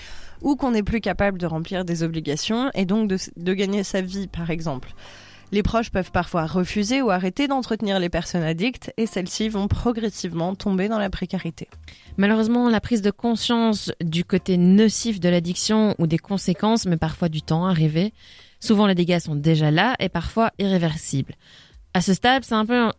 ou 0.43 0.57
qu'on 0.57 0.71
n'est 0.71 0.83
plus 0.83 1.01
capable 1.01 1.39
de 1.39 1.47
remplir 1.47 1.85
des 1.85 2.03
obligations 2.03 2.71
et 2.75 2.85
donc 2.85 3.09
de, 3.09 3.19
de 3.37 3.55
gagner 3.55 3.85
sa 3.85 4.01
vie 4.01 4.29
par 4.29 4.51
exemple. 4.51 4.95
Les 5.53 5.63
proches 5.63 5.91
peuvent 5.91 6.11
parfois 6.11 6.47
refuser 6.47 7.03
ou 7.03 7.11
arrêter 7.11 7.47
d'entretenir 7.47 8.01
les 8.01 8.09
personnes 8.09 8.43
addictes 8.43 8.93
et 8.97 9.07
celles-ci 9.07 9.49
vont 9.49 9.69
progressivement 9.69 10.57
tomber 10.57 10.89
dans 10.89 10.99
la 10.99 11.09
précarité. 11.09 11.69
Malheureusement, 12.17 12.69
la 12.69 12.81
prise 12.81 13.01
de 13.01 13.13
conscience 13.13 13.93
du 14.03 14.25
côté 14.25 14.57
nocif 14.57 15.21
de 15.21 15.29
l'addiction 15.29 15.95
ou 15.99 16.09
des 16.09 16.19
conséquences 16.19 16.87
met 16.87 16.97
parfois 16.97 17.29
du 17.29 17.43
temps 17.43 17.67
à 17.67 17.71
arriver. 17.71 18.13
Souvent, 18.59 18.87
les 18.87 18.97
dégâts 18.97 19.21
sont 19.21 19.37
déjà 19.37 19.71
là 19.71 19.95
et 20.01 20.09
parfois 20.09 20.51
irréversibles. 20.59 21.35
À 21.95 22.03
ce 22.03 22.13
stade, 22.13 22.45
c'est 22.45 22.55
un 22.55 22.67
peu, 22.67 22.91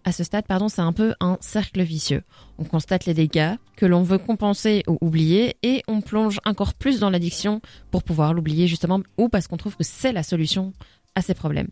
pardon, 0.48 0.70
c'est 0.70 0.82
un 0.82 0.94
peu 0.94 1.14
un 1.20 1.38
cercle 1.42 1.84
vicieux. 1.84 2.24
On 2.58 2.64
constate 2.64 3.06
les 3.06 3.14
dégâts 3.14 3.56
que 3.76 3.86
l'on 3.86 4.02
veut 4.02 4.18
compenser 4.18 4.84
ou 4.88 4.98
oublier 5.02 5.58
et 5.62 5.84
on 5.88 6.02
plonge 6.02 6.40
encore 6.46 6.74
plus 6.74 7.00
dans 7.00 7.10
l'addiction 7.10 7.62
pour 7.92 8.04
pouvoir 8.04 8.34
l'oublier 8.34 8.68
justement 8.68 9.02
ou 9.18 9.30
parce 9.30 9.48
qu'on 9.48 9.58
trouve 9.58 9.76
que 9.76 9.84
c'est 9.84 10.14
la 10.14 10.24
solution 10.24 10.74
à 11.14 11.22
ces 11.22 11.36
problèmes. 11.36 11.68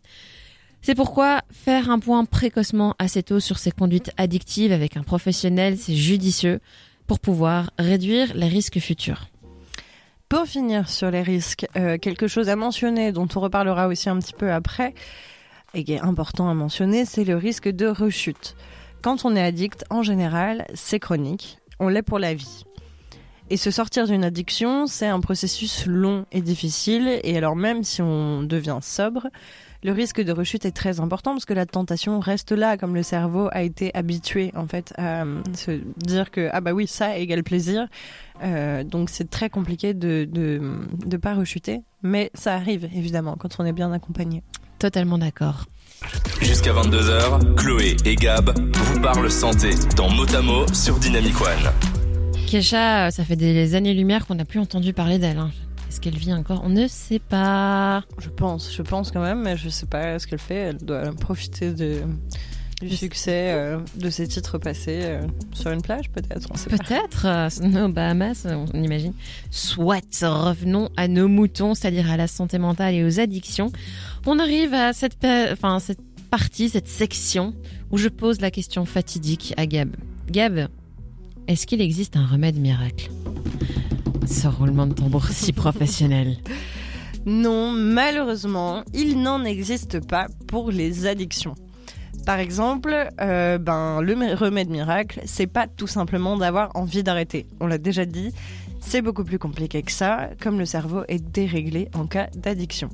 C'est 0.82 0.94
pourquoi 0.94 1.42
faire 1.50 1.90
un 1.90 1.98
point 1.98 2.24
précocement 2.24 2.94
assez 2.98 3.22
tôt 3.22 3.40
sur 3.40 3.58
ces 3.58 3.72
conduites 3.72 4.12
addictives 4.16 4.72
avec 4.72 4.96
un 4.96 5.02
professionnel, 5.02 5.76
c'est 5.78 5.94
judicieux. 5.94 6.60
pour 7.06 7.20
pouvoir 7.20 7.70
réduire 7.78 8.34
les 8.34 8.48
risques 8.48 8.80
futurs. 8.80 9.28
Pour 10.28 10.46
finir 10.46 10.88
sur 10.88 11.08
les 11.10 11.22
risques, 11.22 11.66
euh, 11.76 11.98
quelque 11.98 12.26
chose 12.26 12.48
à 12.48 12.56
mentionner 12.56 13.12
dont 13.12 13.28
on 13.36 13.38
reparlera 13.38 13.86
aussi 13.86 14.08
un 14.08 14.18
petit 14.18 14.32
peu 14.32 14.50
après 14.50 14.92
et 15.74 15.84
qui 15.84 15.92
est 15.92 16.00
important 16.00 16.48
à 16.48 16.54
mentionner, 16.54 17.04
c'est 17.04 17.24
le 17.24 17.36
risque 17.36 17.68
de 17.68 17.86
rechute. 17.86 18.56
Quand 19.02 19.24
on 19.24 19.36
est 19.36 19.42
addict, 19.42 19.84
en 19.88 20.02
général, 20.02 20.66
c'est 20.74 20.98
chronique, 20.98 21.58
on 21.78 21.88
l'est 21.88 22.02
pour 22.02 22.18
la 22.18 22.34
vie. 22.34 22.64
Et 23.48 23.56
se 23.56 23.70
sortir 23.70 24.06
d'une 24.06 24.24
addiction, 24.24 24.86
c'est 24.86 25.06
un 25.06 25.20
processus 25.20 25.86
long 25.86 26.26
et 26.32 26.40
difficile, 26.40 27.20
et 27.22 27.36
alors 27.36 27.54
même 27.54 27.84
si 27.84 28.02
on 28.02 28.42
devient 28.42 28.78
sobre, 28.82 29.28
le 29.84 29.92
risque 29.92 30.20
de 30.20 30.32
rechute 30.32 30.64
est 30.64 30.72
très 30.72 30.98
important 30.98 31.32
parce 31.32 31.44
que 31.44 31.54
la 31.54 31.64
tentation 31.64 32.18
reste 32.18 32.50
là, 32.50 32.76
comme 32.76 32.96
le 32.96 33.04
cerveau 33.04 33.48
a 33.52 33.62
été 33.62 33.94
habitué 33.94 34.50
en 34.56 34.66
fait 34.66 34.92
à 34.96 35.22
euh, 35.22 35.42
se 35.54 35.80
dire 35.96 36.32
que 36.32 36.48
ah 36.52 36.60
bah 36.60 36.72
oui 36.72 36.88
ça 36.88 37.16
égale 37.16 37.44
plaisir, 37.44 37.86
euh, 38.42 38.82
donc 38.82 39.10
c'est 39.10 39.30
très 39.30 39.48
compliqué 39.48 39.94
de, 39.94 40.26
de 40.28 40.60
de 41.06 41.16
pas 41.16 41.34
rechuter, 41.34 41.82
mais 42.02 42.32
ça 42.34 42.54
arrive 42.54 42.88
évidemment 42.96 43.36
quand 43.38 43.60
on 43.60 43.64
est 43.64 43.72
bien 43.72 43.92
accompagné. 43.92 44.42
Totalement 44.80 45.18
d'accord. 45.18 45.66
Jusqu'à 46.40 46.72
22h, 46.72 47.54
Chloé 47.54 47.96
et 48.04 48.16
Gab 48.16 48.52
vous 48.74 49.00
parlent 49.00 49.30
santé 49.30 49.70
dans 49.96 50.10
Motamo 50.10 50.66
sur 50.72 50.98
Dynamic 50.98 51.40
One. 51.40 51.95
Kesha, 52.46 53.10
ça 53.10 53.24
fait 53.24 53.36
des 53.36 53.74
années-lumière 53.74 54.26
qu'on 54.26 54.36
n'a 54.36 54.44
plus 54.44 54.60
entendu 54.60 54.92
parler 54.92 55.18
d'elle. 55.18 55.38
hein. 55.38 55.50
Est-ce 55.88 56.00
qu'elle 56.00 56.16
vit 56.16 56.32
encore? 56.32 56.62
On 56.64 56.68
ne 56.68 56.86
sait 56.86 57.18
pas. 57.18 58.04
Je 58.18 58.28
pense, 58.28 58.72
je 58.74 58.82
pense 58.82 59.10
quand 59.10 59.20
même, 59.20 59.42
mais 59.42 59.56
je 59.56 59.68
sais 59.68 59.86
pas 59.86 60.18
ce 60.18 60.26
qu'elle 60.26 60.38
fait. 60.38 60.54
Elle 60.54 60.76
doit 60.78 61.12
profiter 61.12 61.72
de, 61.72 62.00
du 62.80 62.96
succès 62.96 63.52
euh, 63.52 63.78
de 63.96 64.10
ses 64.10 64.26
titres 64.28 64.58
passés 64.58 65.00
euh, 65.02 65.20
sur 65.52 65.70
une 65.70 65.82
plage, 65.82 66.10
peut-être. 66.10 66.48
Peut-être 66.68 67.26
euh, 67.26 67.84
aux 67.86 67.88
Bahamas, 67.88 68.46
on 68.46 68.82
imagine. 68.82 69.12
Soit, 69.50 70.02
revenons 70.22 70.88
à 70.96 71.08
nos 71.08 71.28
moutons, 71.28 71.74
c'est-à-dire 71.74 72.10
à 72.10 72.16
la 72.16 72.26
santé 72.28 72.58
mentale 72.58 72.94
et 72.94 73.04
aux 73.04 73.18
addictions. 73.20 73.70
On 74.24 74.38
arrive 74.38 74.72
à 74.72 74.92
cette, 74.92 75.24
enfin, 75.52 75.78
cette 75.78 76.00
partie, 76.30 76.68
cette 76.68 76.88
section 76.88 77.54
où 77.90 77.98
je 77.98 78.08
pose 78.08 78.40
la 78.40 78.50
question 78.50 78.84
fatidique 78.84 79.54
à 79.56 79.66
Gab. 79.66 79.94
Gab, 80.30 80.68
est-ce 81.48 81.66
qu'il 81.66 81.80
existe 81.80 82.16
un 82.16 82.26
remède 82.26 82.58
miracle? 82.58 83.10
Ce 84.26 84.48
roulement 84.48 84.86
de 84.86 84.94
tambour 84.94 85.26
si 85.26 85.52
professionnel. 85.54 86.38
Non, 87.24 87.72
malheureusement, 87.72 88.82
il 88.94 89.20
n'en 89.20 89.44
existe 89.44 90.04
pas 90.06 90.26
pour 90.48 90.70
les 90.70 91.06
addictions. 91.06 91.54
Par 92.24 92.38
exemple, 92.40 93.08
euh, 93.20 93.58
ben, 93.58 94.00
le 94.00 94.34
remède 94.34 94.68
miracle, 94.68 95.20
c'est 95.24 95.46
pas 95.46 95.68
tout 95.68 95.86
simplement 95.86 96.36
d'avoir 96.36 96.74
envie 96.74 97.04
d'arrêter. 97.04 97.46
On 97.60 97.66
l'a 97.66 97.78
déjà 97.78 98.04
dit, 98.04 98.32
c'est 98.80 99.02
beaucoup 99.02 99.24
plus 99.24 99.38
compliqué 99.38 99.82
que 99.82 99.92
ça, 99.92 100.30
comme 100.40 100.58
le 100.58 100.64
cerveau 100.64 101.02
est 101.08 101.24
déréglé 101.24 101.88
en 101.94 102.06
cas 102.06 102.28
d'addiction. 102.36 102.88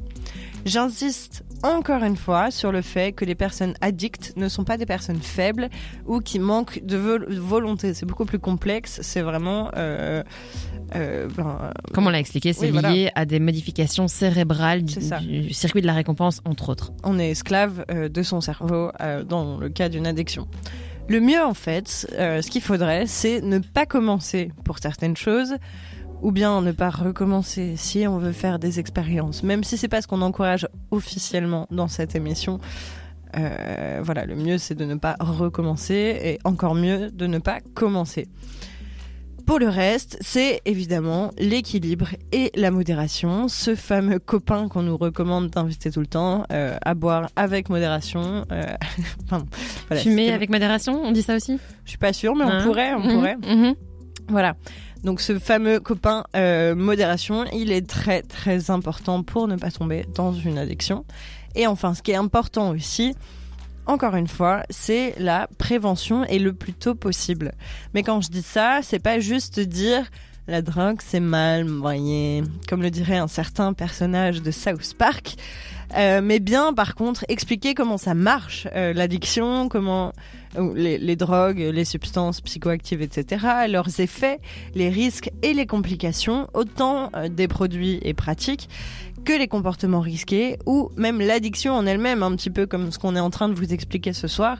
J'insiste 0.66 1.44
encore 1.62 2.02
une 2.02 2.16
fois 2.16 2.50
sur 2.50 2.72
le 2.72 2.82
fait 2.82 3.12
que 3.12 3.24
les 3.24 3.34
personnes 3.34 3.74
addictes 3.80 4.32
ne 4.36 4.48
sont 4.48 4.64
pas 4.64 4.76
des 4.76 4.86
personnes 4.86 5.20
faibles 5.20 5.68
ou 6.06 6.20
qui 6.20 6.38
manquent 6.38 6.84
de 6.84 6.96
vol- 6.96 7.26
volonté. 7.34 7.94
C'est 7.94 8.06
beaucoup 8.06 8.24
plus 8.24 8.38
complexe. 8.38 8.98
C'est 9.02 9.22
vraiment 9.22 9.70
euh, 9.76 10.22
euh, 10.96 11.28
ben, 11.36 11.72
Comme 11.92 12.06
on 12.06 12.10
l'a 12.10 12.18
expliqué, 12.20 12.52
c'est 12.52 12.66
Oui, 12.66 12.70
voilà. 12.72 12.90
lié 12.90 13.10
à 13.14 13.24
des 13.24 13.38
modifications 13.40 14.08
cérébrales 14.08 14.82
du, 14.84 15.52
circuit 15.52 15.80
de 15.82 15.86
la 15.86 15.94
récompense, 15.94 16.40
entre 16.44 16.68
autres. 16.68 16.92
on 17.04 17.18
est 17.18 17.30
esclave 17.30 17.84
euh, 17.90 18.08
de 18.08 18.22
son 18.22 18.40
cerveau 18.40 18.90
euh, 19.00 19.22
dans 19.24 19.58
le 19.58 19.68
cas 19.68 19.88
d'une 19.88 20.06
addiction. 20.06 20.48
Le 21.08 21.20
mieux, 21.20 21.42
en 21.42 21.54
fait, 21.54 22.06
euh, 22.18 22.42
ce 22.42 22.50
qu'il 22.50 22.62
faudrait, 22.62 23.06
c'est 23.06 23.40
ne 23.40 23.58
pas 23.58 23.86
commencer 23.86 24.50
pour 24.64 24.78
certaines 24.78 25.16
choses, 25.16 25.54
ou 26.22 26.32
bien 26.32 26.62
ne 26.62 26.72
pas 26.72 26.88
recommencer 26.90 27.74
si 27.76 28.06
on 28.06 28.16
veut 28.18 28.32
faire 28.32 28.58
des 28.58 28.78
expériences, 28.80 29.42
même 29.42 29.64
si 29.64 29.76
c'est 29.76 29.88
pas 29.88 30.00
ce 30.00 30.06
qu'on 30.06 30.22
encourage 30.22 30.66
officiellement 30.90 31.66
dans 31.70 31.88
cette 31.88 32.14
émission. 32.14 32.58
Euh, 33.36 34.00
voilà, 34.02 34.24
le 34.26 34.34
mieux, 34.36 34.58
c'est 34.58 34.74
de 34.74 34.84
ne 34.84 34.94
pas 34.94 35.16
recommencer, 35.20 36.18
et 36.22 36.38
encore 36.44 36.74
mieux, 36.74 37.10
de 37.10 37.26
ne 37.26 37.38
pas 37.38 37.60
commencer. 37.74 38.28
Pour 39.46 39.58
le 39.58 39.68
reste, 39.68 40.18
c'est 40.20 40.60
évidemment 40.66 41.32
l'équilibre 41.38 42.10
et 42.30 42.52
la 42.54 42.70
modération, 42.70 43.48
ce 43.48 43.74
fameux 43.74 44.20
copain 44.20 44.68
qu'on 44.68 44.82
nous 44.82 44.96
recommande 44.96 45.50
d'inviter 45.50 45.90
tout 45.90 45.98
le 46.00 46.06
temps, 46.06 46.44
euh, 46.52 46.76
à 46.82 46.94
boire 46.94 47.28
avec 47.34 47.68
modération. 47.68 48.44
euh, 48.52 48.62
voilà, 49.88 50.02
Fumer 50.02 50.32
avec 50.32 50.48
modération, 50.50 51.02
on 51.02 51.10
dit 51.10 51.22
ça 51.22 51.34
aussi? 51.34 51.58
Je 51.84 51.90
suis 51.90 51.98
pas 51.98 52.12
sûre, 52.12 52.36
mais 52.36 52.44
Hein? 52.44 52.58
on 52.60 52.64
pourrait, 52.64 52.94
on 52.94 53.00
Mhm, 53.00 53.12
pourrait. 53.14 53.36
mhm. 53.36 53.74
Voilà. 54.28 54.54
Donc 55.04 55.20
ce 55.20 55.38
fameux 55.38 55.80
copain 55.80 56.24
euh, 56.36 56.74
modération, 56.74 57.44
il 57.52 57.72
est 57.72 57.88
très 57.88 58.22
très 58.22 58.70
important 58.70 59.22
pour 59.22 59.48
ne 59.48 59.56
pas 59.56 59.70
tomber 59.70 60.06
dans 60.14 60.32
une 60.32 60.58
addiction. 60.58 61.04
Et 61.54 61.66
enfin, 61.66 61.94
ce 61.94 62.02
qui 62.02 62.12
est 62.12 62.16
important 62.16 62.70
aussi, 62.70 63.14
encore 63.86 64.14
une 64.14 64.28
fois, 64.28 64.62
c'est 64.70 65.14
la 65.18 65.48
prévention 65.58 66.24
et 66.24 66.38
le 66.38 66.52
plus 66.52 66.72
tôt 66.72 66.94
possible. 66.94 67.52
Mais 67.94 68.02
quand 68.02 68.20
je 68.20 68.30
dis 68.30 68.42
ça, 68.42 68.80
c'est 68.82 69.00
pas 69.00 69.18
juste 69.18 69.58
dire 69.58 70.08
la 70.48 70.62
drogue 70.62 71.00
c'est 71.02 71.20
mal, 71.20 71.66
vous 71.66 71.80
voyez, 71.80 72.42
comme 72.68 72.82
le 72.82 72.90
dirait 72.90 73.18
un 73.18 73.28
certain 73.28 73.72
personnage 73.72 74.42
de 74.42 74.50
South 74.50 74.94
Park. 74.94 75.34
Euh, 75.96 76.20
mais 76.22 76.40
bien, 76.40 76.72
par 76.72 76.94
contre, 76.94 77.24
expliquer 77.28 77.74
comment 77.74 77.98
ça 77.98 78.14
marche, 78.14 78.66
euh, 78.74 78.92
l'addiction, 78.92 79.68
comment 79.68 80.12
les, 80.74 80.98
les 80.98 81.16
drogues, 81.16 81.58
les 81.58 81.84
substances 81.84 82.40
psychoactives, 82.40 83.02
etc., 83.02 83.46
leurs 83.68 84.00
effets, 84.00 84.40
les 84.74 84.88
risques 84.88 85.30
et 85.42 85.54
les 85.54 85.66
complications, 85.66 86.48
autant 86.54 87.10
euh, 87.16 87.28
des 87.28 87.48
produits 87.48 87.98
et 88.02 88.14
pratiques 88.14 88.68
que 89.24 89.32
les 89.32 89.48
comportements 89.48 90.00
risqués 90.00 90.58
ou 90.66 90.90
même 90.96 91.20
l'addiction 91.20 91.74
en 91.74 91.86
elle-même, 91.86 92.22
un 92.22 92.34
petit 92.34 92.50
peu 92.50 92.66
comme 92.66 92.90
ce 92.90 92.98
qu'on 92.98 93.16
est 93.16 93.20
en 93.20 93.30
train 93.30 93.48
de 93.48 93.54
vous 93.54 93.72
expliquer 93.72 94.12
ce 94.12 94.26
soir, 94.26 94.58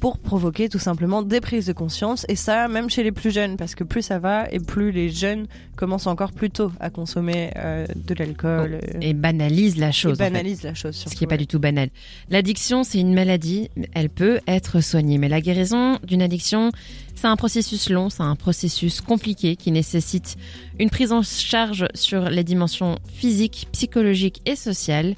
pour 0.00 0.18
provoquer 0.18 0.68
tout 0.68 0.78
simplement 0.78 1.22
des 1.22 1.40
prises 1.40 1.66
de 1.66 1.72
conscience 1.72 2.26
et 2.28 2.36
ça 2.36 2.68
même 2.68 2.90
chez 2.90 3.02
les 3.02 3.12
plus 3.12 3.30
jeunes 3.30 3.56
parce 3.56 3.74
que 3.74 3.84
plus 3.84 4.02
ça 4.02 4.18
va 4.18 4.46
et 4.50 4.58
plus 4.60 4.92
les 4.92 5.08
jeunes 5.10 5.46
commencent 5.76 6.06
encore 6.06 6.32
plus 6.32 6.50
tôt 6.50 6.70
à 6.80 6.90
consommer 6.90 7.50
euh, 7.56 7.86
de 7.94 8.14
l'alcool 8.14 8.74
euh, 8.74 8.98
Et 9.00 9.14
banalise 9.14 9.76
la 9.76 9.88
et 9.88 9.92
chose. 9.92 10.12
en 10.20 10.24
fait. 10.24 10.30
banalisent 10.30 10.62
la 10.62 10.74
chose. 10.74 10.94
Ce 10.94 11.02
surtout, 11.02 11.16
qui 11.16 11.24
n'est 11.24 11.28
pas 11.28 11.36
du 11.36 11.46
tout 11.46 11.58
banal. 11.58 11.88
L'addiction, 12.30 12.82
c'est 12.84 12.98
une 13.00 13.14
maladie. 13.14 13.70
Elle 13.94 14.10
peut 14.10 14.40
être 14.46 14.80
soignée. 14.80 15.18
Mais 15.18 15.28
la 15.28 15.40
guérison 15.40 15.98
d'une 16.04 16.22
addiction, 16.22 16.72
c'est 17.14 17.26
un 17.26 17.36
processus 17.36 17.88
long, 17.90 18.10
c'est 18.10 18.22
un 18.22 18.36
processus 18.36 19.00
compliqué 19.00 19.56
qui 19.56 19.70
nécessite 19.70 20.36
une 20.78 20.90
prise 20.90 21.12
en 21.12 21.22
charge 21.22 21.86
sur 21.94 22.28
les 22.28 22.44
dimensions 22.44 22.98
physiques, 23.12 23.68
psychologiques 23.72 24.42
et 24.46 24.56
sociales. 24.56 25.14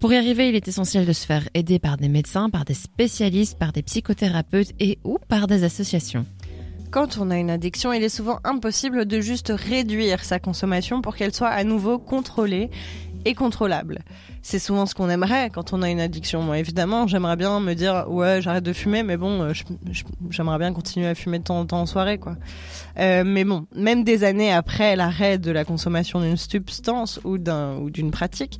Pour 0.00 0.12
y 0.12 0.16
arriver, 0.16 0.48
il 0.48 0.54
est 0.54 0.68
essentiel 0.68 1.06
de 1.06 1.12
se 1.12 1.26
faire 1.26 1.48
aider 1.54 1.80
par 1.80 1.96
des 1.96 2.08
médecins, 2.08 2.50
par 2.50 2.64
des 2.64 2.74
spécialistes, 2.74 3.58
par 3.58 3.72
des 3.72 3.82
psychothérapeutes 3.82 4.72
et 4.78 4.98
ou 5.02 5.18
par 5.28 5.48
des 5.48 5.64
associations. 5.64 6.24
Quand 6.92 7.18
on 7.18 7.30
a 7.30 7.36
une 7.36 7.50
addiction, 7.50 7.92
il 7.92 8.02
est 8.04 8.08
souvent 8.08 8.38
impossible 8.44 9.06
de 9.06 9.20
juste 9.20 9.52
réduire 9.54 10.24
sa 10.24 10.38
consommation 10.38 11.02
pour 11.02 11.16
qu'elle 11.16 11.34
soit 11.34 11.48
à 11.48 11.64
nouveau 11.64 11.98
contrôlée 11.98 12.70
et 13.24 13.34
contrôlable. 13.34 13.98
C'est 14.42 14.58
souvent 14.58 14.86
ce 14.86 14.94
qu'on 14.94 15.10
aimerait 15.10 15.50
quand 15.50 15.72
on 15.72 15.82
a 15.82 15.90
une 15.90 16.00
addiction. 16.00 16.42
Moi, 16.42 16.58
évidemment, 16.58 17.06
j'aimerais 17.06 17.36
bien 17.36 17.60
me 17.60 17.74
dire 17.74 18.06
ouais, 18.08 18.40
j'arrête 18.40 18.64
de 18.64 18.72
fumer, 18.72 19.02
mais 19.02 19.16
bon, 19.16 19.42
euh, 19.42 19.52
j'aimerais 20.30 20.58
bien 20.58 20.72
continuer 20.72 21.06
à 21.06 21.14
fumer 21.14 21.38
de 21.38 21.44
temps 21.44 21.58
en 21.58 21.66
temps 21.66 21.80
en 21.80 21.86
soirée, 21.86 22.18
quoi. 22.18 22.36
Euh, 22.98 23.24
mais 23.26 23.44
bon, 23.44 23.66
même 23.74 24.04
des 24.04 24.24
années 24.24 24.52
après 24.52 24.96
l'arrêt 24.96 25.38
de 25.38 25.50
la 25.50 25.64
consommation 25.64 26.20
d'une 26.20 26.36
substance 26.36 27.20
ou 27.24 27.38
d'un 27.38 27.76
ou 27.76 27.90
d'une 27.90 28.10
pratique, 28.10 28.58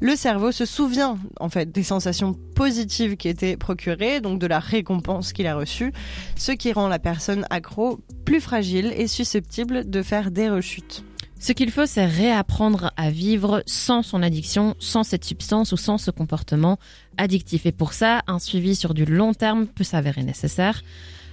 le 0.00 0.16
cerveau 0.16 0.50
se 0.50 0.64
souvient 0.64 1.18
en 1.38 1.48
fait 1.48 1.70
des 1.70 1.82
sensations 1.82 2.34
positives 2.54 3.16
qui 3.16 3.28
étaient 3.28 3.56
procurées, 3.56 4.20
donc 4.20 4.38
de 4.38 4.46
la 4.46 4.58
récompense 4.58 5.32
qu'il 5.32 5.46
a 5.46 5.54
reçue, 5.54 5.92
ce 6.36 6.52
qui 6.52 6.72
rend 6.72 6.88
la 6.88 6.98
personne 6.98 7.46
accro 7.50 8.00
plus 8.24 8.40
fragile 8.40 8.92
et 8.96 9.06
susceptible 9.06 9.88
de 9.88 10.02
faire 10.02 10.30
des 10.30 10.48
rechutes. 10.48 11.04
Ce 11.42 11.52
qu'il 11.52 11.70
faut, 11.70 11.86
c'est 11.86 12.04
réapprendre 12.04 12.92
à 12.98 13.10
vivre 13.10 13.62
sans 13.64 14.02
son 14.02 14.22
addiction, 14.22 14.76
sans 14.78 15.04
cette 15.04 15.24
substance 15.24 15.72
ou 15.72 15.78
sans 15.78 15.96
ce 15.96 16.10
comportement 16.10 16.78
addictif. 17.16 17.64
Et 17.64 17.72
pour 17.72 17.94
ça, 17.94 18.20
un 18.26 18.38
suivi 18.38 18.76
sur 18.76 18.92
du 18.92 19.06
long 19.06 19.32
terme 19.32 19.66
peut 19.66 19.82
s'avérer 19.82 20.22
nécessaire 20.22 20.82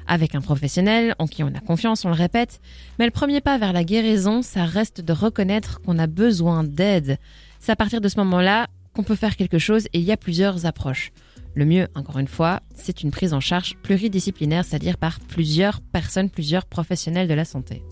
avec 0.08 0.34
un 0.34 0.40
professionnel 0.40 1.14
en 1.20 1.28
qui 1.28 1.44
on 1.44 1.48
a 1.48 1.60
confiance, 1.60 2.06
on 2.06 2.08
le 2.08 2.16
répète. 2.16 2.62
Mais 3.00 3.06
le 3.06 3.12
premier 3.12 3.42
pas 3.42 3.58
vers 3.58 3.74
la 3.74 3.84
guérison, 3.84 4.42
ça 4.42 4.64
reste 4.64 5.02
de 5.02 5.12
reconnaître 5.12 5.82
qu'on 5.82 6.00
a 6.00 6.08
besoin 6.08 6.64
d'aide. 6.64 7.18
C'est 7.60 7.74
à 7.74 7.76
partir 7.76 8.00
de 8.00 8.08
ce 8.08 8.18
moment-là 8.20 8.68
qu'on 8.94 9.04
peut 9.04 9.16
faire 9.16 9.36
quelque 9.36 9.60
chose 9.60 9.88
et 9.92 10.00
il 10.00 10.06
y 10.06 10.14
a 10.14 10.18
plusieurs 10.18 10.66
approches. 10.66 11.12
Le 11.54 11.66
mieux, 11.66 11.90
encore 11.96 12.20
une 12.20 12.30
fois, 12.30 12.62
c'est 12.76 13.04
une 13.04 13.12
prise 13.12 13.34
en 13.34 13.42
charge 13.42 13.76
pluridisciplinaire, 13.84 14.64
c'est-à-dire 14.64 14.98
par 14.98 15.20
plusieurs 15.20 15.82
personnes, 15.82 16.30
plusieurs 16.30 16.66
professionnels 16.66 17.28
de 17.28 17.34
la 17.34 17.44
santé. 17.44 17.84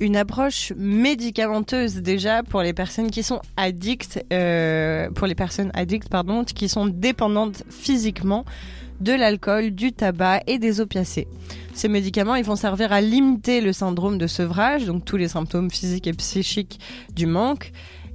Une 0.00 0.16
approche 0.16 0.72
médicamenteuse 0.76 1.96
déjà 1.96 2.44
pour 2.44 2.62
les 2.62 2.72
personnes 2.72 3.10
qui 3.10 3.24
sont 3.24 3.40
addictes, 3.56 4.24
euh, 4.32 5.10
pour 5.10 5.26
les 5.26 5.34
personnes 5.34 5.72
addictes 5.74 6.08
pardon, 6.08 6.44
qui 6.44 6.68
sont 6.68 6.86
dépendantes 6.86 7.64
physiquement 7.68 8.44
de 9.00 9.12
l'alcool, 9.12 9.70
du 9.70 9.92
tabac 9.92 10.42
et 10.46 10.58
des 10.58 10.80
opiacés. 10.80 11.26
Ces 11.74 11.88
médicaments, 11.88 12.36
ils 12.36 12.44
vont 12.44 12.56
servir 12.56 12.92
à 12.92 13.00
limiter 13.00 13.60
le 13.60 13.72
syndrome 13.72 14.18
de 14.18 14.26
sevrage, 14.28 14.86
donc 14.86 15.04
tous 15.04 15.16
les 15.16 15.28
symptômes 15.28 15.70
physiques 15.70 16.06
et 16.06 16.12
psychiques 16.12 16.78
du 17.14 17.26
manque, 17.26 17.72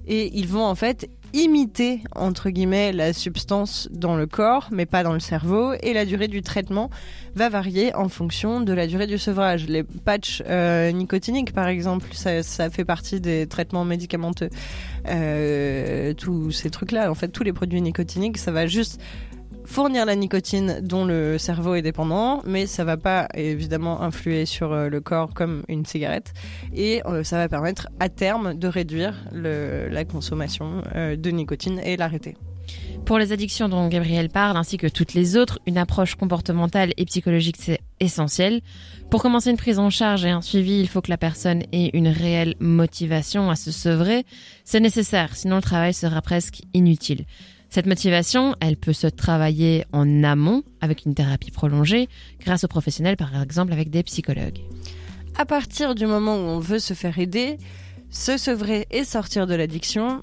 et 0.08 0.38
ils 0.38 0.48
vont 0.48 0.66
en 0.66 0.76
fait 0.76 1.10
imiter, 1.34 2.02
entre 2.16 2.50
guillemets, 2.50 2.92
la 2.92 3.12
substance 3.12 3.90
dans 3.92 4.16
le 4.16 4.28
corps, 4.28 4.70
mais 4.72 4.86
pas 4.86 5.04
dans 5.04 5.14
le 5.14 5.20
cerveau, 5.20 5.74
et 5.82 5.94
la 5.94 6.06
durée 6.06 6.28
du 6.28 6.42
traitement 6.42 6.90
va 7.36 7.50
varier 7.50 7.94
en 7.96 8.08
fonction 8.10 8.62
de 8.62 8.72
la 8.72 8.88
durée 8.88 9.08
du 9.08 9.18
sevrage. 9.18 9.68
Les 9.68 9.84
patchs 9.84 10.44
euh, 10.48 10.92
nicotiniques, 10.92 11.54
par 11.54 11.68
exemple, 11.68 12.08
ça, 12.14 12.70
fait 12.70 12.86
partie 12.86 13.20
des 13.20 13.48
traitements 13.48 13.86
médicamenteux. 13.86 14.50
Euh, 15.08 16.14
tous 16.14 16.52
ces 16.52 16.70
trucs-là, 16.70 17.10
en 17.10 17.16
fait, 17.16 17.30
tous 17.30 17.44
les 17.44 17.54
produits 17.54 17.82
nicotiniques, 17.82 18.38
ça 18.38 18.52
va 18.52 18.68
juste 18.68 19.02
fournir 19.66 20.06
la 20.06 20.16
nicotine 20.16 20.80
dont 20.82 21.06
le 21.06 21.38
cerveau 21.38 21.76
est 21.76 21.82
dépendant, 21.82 22.42
mais 22.46 22.68
ça 22.68 22.84
va 22.84 22.98
pas 22.98 23.28
évidemment 23.34 24.02
influer 24.02 24.46
sur 24.46 24.72
euh, 24.72 24.90
le 24.90 25.02
corps 25.02 25.34
comme 25.34 25.64
une 25.68 25.86
cigarette, 25.86 26.34
et 26.74 27.02
euh, 27.06 27.24
ça 27.24 27.38
va 27.38 27.48
permettre 27.48 27.88
à 28.00 28.10
terme 28.10 28.54
de 28.54 28.68
réduire 28.68 29.16
la 29.34 30.06
consommation 30.06 30.82
euh, 30.96 31.16
de 31.16 31.30
nicotine 31.32 31.80
et 31.84 31.98
l'arrêter. 31.98 32.36
Pour 33.06 33.18
les 33.18 33.34
addictions 33.34 33.68
dont 33.68 33.90
Gabriel 33.90 34.30
parle, 34.30 34.56
ainsi 34.56 34.78
que 34.78 34.88
toutes 34.88 35.14
les 35.14 35.36
autres, 35.36 35.60
une 35.68 35.78
approche 35.78 36.16
comportementale 36.16 36.94
et 36.96 37.04
psychologique, 37.04 37.58
c'est 37.60 37.82
essentiel. 38.00 38.62
Pour 39.10 39.22
commencer 39.22 39.50
une 39.50 39.58
prise 39.58 39.78
en 39.78 39.90
charge 39.90 40.24
et 40.24 40.30
un 40.30 40.42
suivi, 40.42 40.80
il 40.80 40.88
faut 40.88 41.02
que 41.02 41.10
la 41.10 41.18
personne 41.18 41.64
ait 41.74 41.90
une 41.94 42.08
réelle 42.08 42.56
motivation 42.60 43.50
à 43.50 43.56
se 43.56 43.72
sevrer. 43.72 44.26
C'est 44.64 44.80
nécessaire, 44.80 45.36
sinon 45.36 45.58
le 45.58 45.62
travail 45.62 45.94
sera 45.94 46.22
presque 46.22 46.62
inutile. 46.74 47.26
Cette 47.74 47.88
motivation, 47.88 48.56
elle 48.60 48.78
peut 48.78 48.94
se 48.94 49.08
travailler 49.08 49.84
en 49.94 50.24
amont 50.24 50.62
avec 50.80 51.06
une 51.06 51.16
thérapie 51.16 51.50
prolongée, 51.50 52.08
grâce 52.40 52.64
aux 52.64 52.68
professionnels 52.68 53.18
par 53.18 53.42
exemple 53.42 53.74
avec 53.74 53.90
des 53.90 54.04
psychologues. 54.04 54.60
À 55.40 55.46
partir 55.48 55.96
du 55.96 56.06
moment 56.06 56.36
où 56.36 56.42
on 56.42 56.60
veut 56.60 56.78
se 56.78 56.94
faire 56.94 57.18
aider, 57.18 57.58
se 58.12 58.38
sevrer 58.38 58.86
et 58.92 59.04
sortir 59.04 59.48
de 59.48 59.56
l'addiction, 59.56 60.22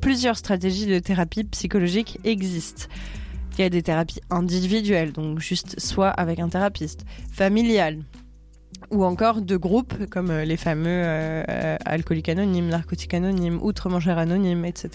plusieurs 0.00 0.36
stratégies 0.36 0.86
de 0.86 1.00
thérapie 1.00 1.42
psychologique 1.42 2.20
existent. 2.22 2.84
Il 3.58 3.62
y 3.62 3.64
a 3.64 3.70
des 3.70 3.82
thérapies 3.82 4.20
individuelles, 4.30 5.10
donc 5.10 5.40
juste 5.40 5.80
soit 5.80 6.10
avec 6.10 6.38
un 6.38 6.48
thérapeute, 6.48 7.04
familiales, 7.32 8.04
ou 8.90 9.04
encore 9.04 9.42
de 9.42 9.56
groupes 9.56 10.06
comme 10.10 10.30
euh, 10.30 10.44
les 10.44 10.56
fameux 10.56 10.86
euh, 10.88 11.76
alcooliques 11.84 12.28
anonymes, 12.28 12.68
narcotiques 12.68 13.14
anonymes, 13.14 13.58
outre-mangeurs 13.62 14.18
anonymes, 14.18 14.64
etc. 14.64 14.90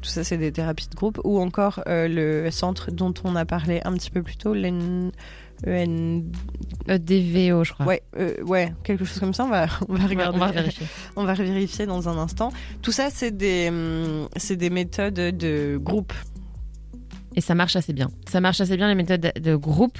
Tout 0.00 0.08
ça, 0.08 0.24
c'est 0.24 0.38
des 0.38 0.52
thérapies 0.52 0.88
de 0.88 0.94
groupe. 0.94 1.20
Ou 1.24 1.40
encore 1.40 1.82
euh, 1.86 2.08
le 2.08 2.50
centre 2.50 2.90
dont 2.90 3.14
on 3.24 3.36
a 3.36 3.44
parlé 3.44 3.80
un 3.84 3.92
petit 3.94 4.10
peu 4.10 4.22
plus 4.22 4.36
tôt, 4.36 4.54
l'EN... 4.54 5.10
EDVO, 6.88 7.62
je 7.64 7.72
crois. 7.72 7.86
Ouais, 7.86 8.02
euh, 8.18 8.42
ouais, 8.42 8.74
quelque 8.82 9.04
chose 9.04 9.20
comme 9.20 9.34
ça. 9.34 9.44
On 9.44 9.48
va, 9.48 9.66
on 9.88 9.94
va 9.94 10.06
regarder. 10.06 10.36
On 10.36 10.40
va 10.40 10.50
vérifier. 10.50 10.86
on 11.16 11.24
va 11.24 11.34
vérifier 11.34 11.86
dans 11.86 12.08
un 12.08 12.18
instant. 12.18 12.52
Tout 12.80 12.92
ça, 12.92 13.10
c'est 13.10 13.36
des, 13.36 13.68
hum, 13.68 14.28
c'est 14.36 14.56
des 14.56 14.70
méthodes 14.70 15.14
de 15.14 15.78
groupe. 15.80 16.12
Et 17.36 17.40
ça 17.40 17.54
marche 17.54 17.76
assez 17.76 17.92
bien. 17.92 18.10
Ça 18.28 18.40
marche 18.40 18.60
assez 18.60 18.76
bien 18.76 18.88
les 18.88 18.94
méthodes 18.94 19.32
de 19.40 19.56
groupe. 19.56 19.98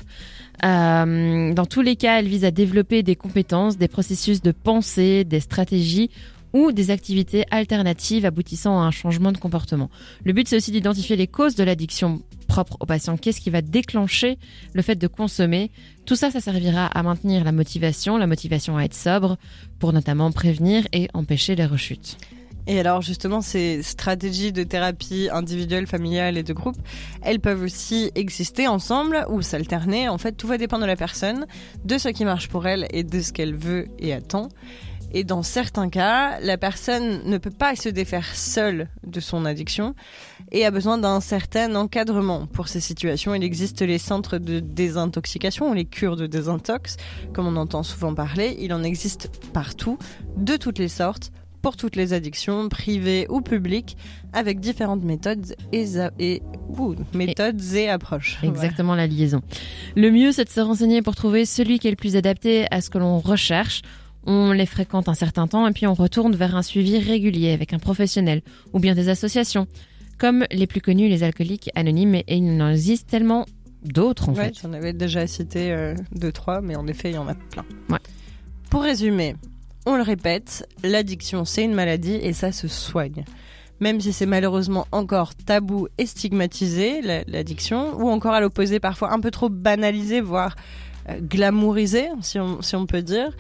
Euh, 0.65 1.53
dans 1.55 1.67
tous 1.67 1.81
les 1.81 1.97
cas, 1.97 2.19
elles 2.19 2.29
visent 2.29 2.45
à 2.45 2.51
développer 2.51 3.03
des 3.03 3.17
compétences, 3.17 3.79
des 3.79 3.89
processus 3.89 4.43
de 4.43 4.53
pensée, 4.53 5.25
des 5.25 5.41
stratégies 5.41 6.11
ou 6.53 6.73
des 6.73 6.91
activités 6.91 7.45
alternatives 7.51 8.27
aboutissant 8.27 8.81
à 8.81 8.85
un 8.85 8.91
changement 8.91 9.33
de 9.33 9.39
comportement. 9.39 9.91
Le 10.25 10.33
but, 10.33 10.49
c'est 10.49 10.57
aussi 10.57 10.71
d'identifier 10.71 11.17
les 11.17 11.27
causes 11.27 11.55
de 11.55 11.65
l'addiction 11.65 12.21
propre 12.47 12.77
au 12.81 12.87
patient. 12.87 13.17
Qu'est-ce 13.17 13.41
qui 13.41 13.49
va 13.49 13.63
déclencher 13.63 14.37
le 14.75 14.83
fait 14.83 14.97
de 14.97 15.07
consommer? 15.07 15.71
Tout 16.05 16.17
ça, 16.17 16.31
ça 16.31 16.41
servira 16.41 16.87
à 16.87 17.03
maintenir 17.03 17.45
la 17.45 17.53
motivation, 17.53 18.19
la 18.19 18.27
motivation 18.27 18.77
à 18.77 18.85
être 18.85 18.95
sobre, 18.95 19.39
pour 19.79 19.95
notamment 19.95 20.31
prévenir 20.31 20.87
et 20.93 21.09
empêcher 21.15 21.55
les 21.55 21.65
rechutes. 21.65 22.19
Et 22.67 22.79
alors 22.79 23.03
justement, 23.03 23.41
ces 23.41 23.83
stratégies 23.83 24.53
de 24.53 24.63
thérapie 24.63 25.29
individuelle, 25.33 25.87
familiale 25.87 26.39
et 26.39 26.43
de 26.43 26.53
groupe, 26.53 26.77
elles 27.23 27.41
peuvent 27.41 27.63
aussi 27.63 28.11
exister 28.15 28.69
ensemble 28.69 29.27
ou 29.29 29.43
s'alterner. 29.43 30.09
En 30.09 30.19
fait, 30.19 30.33
tout 30.33 30.47
va 30.47 30.59
dépendre 30.59 30.83
de 30.83 30.89
la 30.89 30.97
personne, 30.97 31.47
de 31.85 31.99
ce 31.99 32.09
qui 32.09 32.25
marche 32.25 32.49
pour 32.49 32.67
elle 32.67 32.87
et 32.91 33.03
de 33.03 33.21
ce 33.21 33.33
qu'elle 33.33 33.57
veut 33.57 33.89
et 33.99 34.13
attend. 34.13 34.49
Et 35.15 35.25
dans 35.25 35.43
certains 35.43 35.91
cas, 35.91 36.41
la 36.41 36.57
personne 36.57 37.21
ne 37.27 37.37
peut 37.37 37.51
pas 37.51 37.77
se 37.77 37.91
défaire 37.91 38.35
seule 38.35 38.89
de 39.07 39.21
son 39.21 39.45
addiction 39.45 39.95
et 40.53 40.65
a 40.65 40.71
besoin 40.71 40.97
d'un 40.97 41.21
certain 41.21 41.75
encadrement. 41.75 42.47
Pour 42.47 42.69
ces 42.69 42.81
situations, 42.81 43.35
il 43.35 43.45
existe 43.45 43.83
les 43.83 43.99
centres 43.99 44.39
de 44.39 44.61
désintoxication 44.61 45.71
ou 45.71 45.75
les 45.75 45.85
cures 45.85 46.17
de 46.17 46.27
désintox, 46.27 46.97
comme 47.35 47.47
on 47.47 47.57
entend 47.57 47.83
souvent 47.83 48.15
parler. 48.15 48.57
Il 48.61 48.73
en 48.73 48.83
existe 48.83 49.29
partout, 49.53 49.99
de 50.39 50.57
toutes 50.57 50.79
les 50.79 50.89
sortes, 50.89 51.31
pour 51.63 51.77
toutes 51.77 51.97
les 51.97 52.13
addictions, 52.13 52.69
privées 52.69 53.27
ou 53.31 53.41
publiques, 53.41 53.97
avec 54.33 54.61
différentes 54.61 55.05
méthodes 55.05 55.55
et, 55.73 55.87
et, 56.19 56.43
ouh, 56.69 56.95
méthodes 57.15 57.63
et, 57.75 57.83
et 57.83 57.89
approches. 57.89 58.39
Exactement 58.43 58.95
voilà. 58.95 59.07
la 59.07 59.13
liaison. 59.13 59.41
Le 59.97 60.11
mieux, 60.11 60.33
c'est 60.33 60.45
de 60.45 60.51
se 60.51 60.61
renseigner 60.61 61.03
pour 61.03 61.15
trouver 61.15 61.47
celui 61.47 61.79
qui 61.79 61.89
est 61.89 61.93
le 61.93 61.97
plus 61.97 62.17
adapté 62.17 62.67
à 62.71 62.81
ce 62.81 62.91
que 62.91 62.99
l'on 62.99 63.21
recherche. 63.21 63.83
On 64.25 64.53
les 64.53 64.67
fréquente 64.67 65.09
un 65.09 65.15
certain 65.15 65.47
temps 65.49 65.67
et 65.67 65.73
puis 65.73 65.87
on 65.87 65.95
retourne 65.95 66.35
vers 66.35 66.55
un 66.55 66.63
suivi 66.63 66.99
régulier 66.99 67.53
avec 67.53 67.73
un 67.73 67.79
professionnel 67.79 68.43
ou 68.73 68.79
bien 68.79 68.95
des 68.95 69.09
associations, 69.09 69.67
comme 70.19 70.45
les 70.51 70.67
plus 70.67 70.81
connus, 70.81 71.09
les 71.09 71.23
alcooliques 71.23 71.71
anonymes, 71.75 72.15
et 72.15 72.25
il 72.29 72.63
en 72.63 72.71
existe 72.71 73.09
tellement 73.09 73.47
d'autres 73.85 74.29
en 74.29 74.35
ouais, 74.35 74.47
fait. 74.47 74.61
J'en 74.63 74.73
avais 74.73 74.93
déjà 74.93 75.27
cité 75.27 75.73
euh, 75.73 75.95
deux, 76.13 76.31
trois, 76.31 76.61
mais 76.61 76.77
en 76.77 76.87
effet, 76.87 77.11
il 77.11 77.15
y 77.15 77.19
en 77.19 77.27
a 77.27 77.35
plein. 77.35 77.65
Ouais. 77.91 77.99
Pour 78.71 78.83
résumer, 78.83 79.35
on 79.87 79.97
le 79.97 80.03
répète, 80.03 80.69
l'addiction 80.83 81.45
c'est 81.45 81.65
une 81.65 81.75
maladie 81.75 82.15
et 82.15 82.33
ça 82.33 82.53
se 82.53 82.69
soigne. 82.69 83.25
Même 83.81 84.01
si 84.01 84.13
c'est 84.13 84.27
malheureusement 84.27 84.87
encore 84.93 85.35
tabou 85.35 85.89
et 85.99 86.07
stigmatisé, 86.07 87.03
l'addiction, 87.27 87.97
ou 87.97 88.09
encore 88.09 88.33
à 88.33 88.41
l'opposé 88.41 88.79
parfois 88.79 89.13
un 89.13 89.19
peu 89.19 89.33
trop 89.33 89.49
banalisé, 89.49 90.21
voire 90.21 90.55
euh, 91.09 91.19
glamourisé, 91.21 92.09
si 92.21 92.39
on, 92.39 92.63
si 92.63 92.77
on 92.77 92.87
peut 92.87 93.03
dire, 93.03 93.37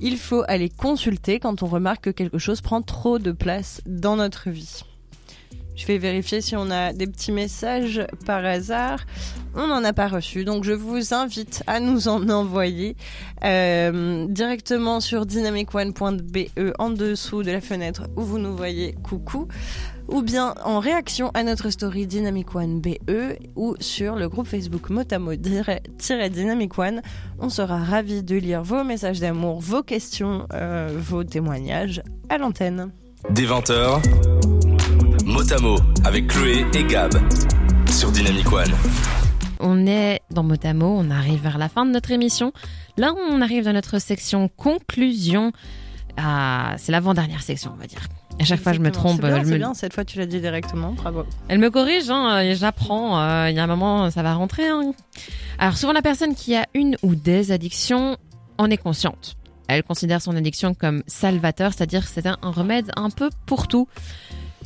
il 0.00 0.16
faut 0.16 0.44
aller 0.48 0.70
consulter 0.70 1.40
quand 1.40 1.62
on 1.62 1.66
remarque 1.66 2.04
que 2.04 2.10
quelque 2.10 2.38
chose 2.38 2.62
prend 2.62 2.80
trop 2.80 3.18
de 3.18 3.32
place 3.32 3.82
dans 3.86 4.16
notre 4.16 4.48
vie. 4.48 4.82
Je 5.74 5.86
vais 5.86 5.98
vérifier 5.98 6.40
si 6.40 6.54
on 6.56 6.70
a 6.70 6.92
des 6.92 7.06
petits 7.06 7.32
messages 7.32 8.06
par 8.26 8.44
hasard. 8.44 9.00
On 9.54 9.66
n'en 9.66 9.84
a 9.84 9.92
pas 9.92 10.08
reçu, 10.08 10.44
donc 10.44 10.64
je 10.64 10.72
vous 10.72 11.12
invite 11.12 11.62
à 11.66 11.78
nous 11.80 12.08
en 12.08 12.28
envoyer 12.30 12.96
euh, 13.44 14.26
directement 14.28 15.00
sur 15.00 15.26
dynamicone.be 15.26 16.38
en 16.78 16.90
dessous 16.90 17.42
de 17.42 17.50
la 17.50 17.60
fenêtre 17.60 18.08
où 18.16 18.22
vous 18.22 18.38
nous 18.38 18.56
voyez 18.56 18.94
coucou 19.02 19.48
ou 20.08 20.22
bien 20.22 20.54
en 20.64 20.80
réaction 20.80 21.30
à 21.34 21.42
notre 21.42 21.70
story 21.70 22.06
Dynamic 22.06 22.54
One 22.54 22.80
BE 22.80 23.36
ou 23.56 23.74
sur 23.80 24.16
le 24.16 24.28
groupe 24.28 24.46
Facebook 24.46 24.90
Motamo-Dynamic 24.90 26.78
One. 26.78 27.02
On 27.38 27.48
sera 27.48 27.78
ravis 27.78 28.22
de 28.22 28.36
lire 28.36 28.62
vos 28.62 28.84
messages 28.84 29.20
d'amour, 29.20 29.60
vos 29.60 29.82
questions, 29.82 30.46
euh, 30.54 30.94
vos 30.96 31.24
témoignages 31.24 32.02
à 32.28 32.38
l'antenne. 32.38 32.90
Des 33.30 33.46
20h, 35.42 35.60
Motamo 35.60 35.76
avec 36.04 36.28
Chloé 36.28 36.64
et 36.72 36.84
Gab 36.84 37.12
sur 37.90 38.12
Dynamic 38.12 38.52
One. 38.52 38.70
On 39.58 39.88
est 39.88 40.20
dans 40.30 40.44
Motamo, 40.44 40.86
on 40.86 41.10
arrive 41.10 41.42
vers 41.42 41.58
la 41.58 41.68
fin 41.68 41.84
de 41.84 41.90
notre 41.90 42.12
émission. 42.12 42.52
Là, 42.96 43.12
on 43.28 43.40
arrive 43.40 43.64
dans 43.64 43.72
notre 43.72 43.98
section 43.98 44.48
conclusion. 44.48 45.50
Ah, 46.16 46.74
c'est 46.78 46.92
l'avant-dernière 46.92 47.42
section, 47.42 47.72
on 47.74 47.80
va 47.80 47.88
dire. 47.88 48.06
À 48.40 48.44
chaque 48.44 48.60
fois, 48.60 48.72
je 48.72 48.78
me 48.78 48.92
trompe. 48.92 49.20
C'est 49.20 49.26
bien, 49.26 49.42
je 49.42 49.50
me... 49.50 49.56
bien, 49.56 49.74
cette 49.74 49.94
fois, 49.94 50.04
tu 50.04 50.18
l'as 50.18 50.26
dit 50.26 50.40
directement. 50.40 50.92
Bravo. 50.92 51.24
Elle 51.48 51.58
me 51.58 51.70
corrige, 51.70 52.08
hein, 52.08 52.54
j'apprends. 52.54 53.20
Euh, 53.20 53.50
Il 53.50 53.56
y 53.56 53.58
a 53.58 53.64
un 53.64 53.66
moment, 53.66 54.10
ça 54.12 54.22
va 54.22 54.34
rentrer. 54.34 54.68
Hein. 54.68 54.92
Alors, 55.58 55.76
souvent, 55.76 55.92
la 55.92 56.02
personne 56.02 56.36
qui 56.36 56.54
a 56.54 56.66
une 56.72 56.96
ou 57.02 57.16
des 57.16 57.50
addictions 57.50 58.16
en 58.58 58.70
est 58.70 58.76
consciente. 58.76 59.34
Elle 59.66 59.82
considère 59.82 60.22
son 60.22 60.36
addiction 60.36 60.74
comme 60.74 61.02
salvateur, 61.08 61.72
c'est-à-dire 61.72 62.06
c'est 62.06 62.26
un 62.26 62.36
remède 62.42 62.92
un 62.94 63.10
peu 63.10 63.30
pour 63.46 63.66
tout. 63.66 63.88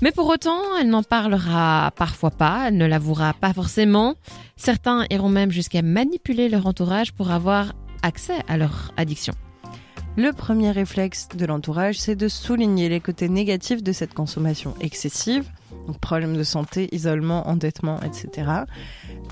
Mais 0.03 0.13
pour 0.13 0.29
autant, 0.29 0.61
elle 0.79 0.91
n'en 0.91 1.03
parlera 1.03 1.91
parfois 1.97 2.31
pas, 2.31 2.69
elle 2.69 2.77
ne 2.77 2.87
l'avouera 2.87 3.33
pas 3.33 3.53
forcément. 3.53 4.15
Certains 4.57 5.07
iront 5.11 5.31
même 5.31 5.51
jusqu'à 5.51 5.83
manipuler 5.83 6.49
leur 6.49 6.67
entourage 6.67 7.13
pour 7.13 7.31
avoir 7.31 7.73
accès 8.03 8.37
à 8.47 8.59
leur 8.59 8.93
addiction. 8.97 9.33
Le 10.19 10.33
premier 10.33 10.71
réflexe 10.71 11.29
de 11.35 11.45
l'entourage, 11.45 11.99
c'est 11.99 12.17
de 12.17 12.29
souligner 12.29 12.89
les 12.89 13.01
côtés 13.01 13.29
négatifs 13.29 13.83
de 13.83 13.93
cette 13.93 14.15
consommation 14.15 14.75
excessive, 14.81 15.45
donc 15.87 15.99
problèmes 15.99 16.37
de 16.37 16.43
santé, 16.43 16.89
isolement, 16.93 17.47
endettement, 17.49 18.01
etc. 18.01 18.51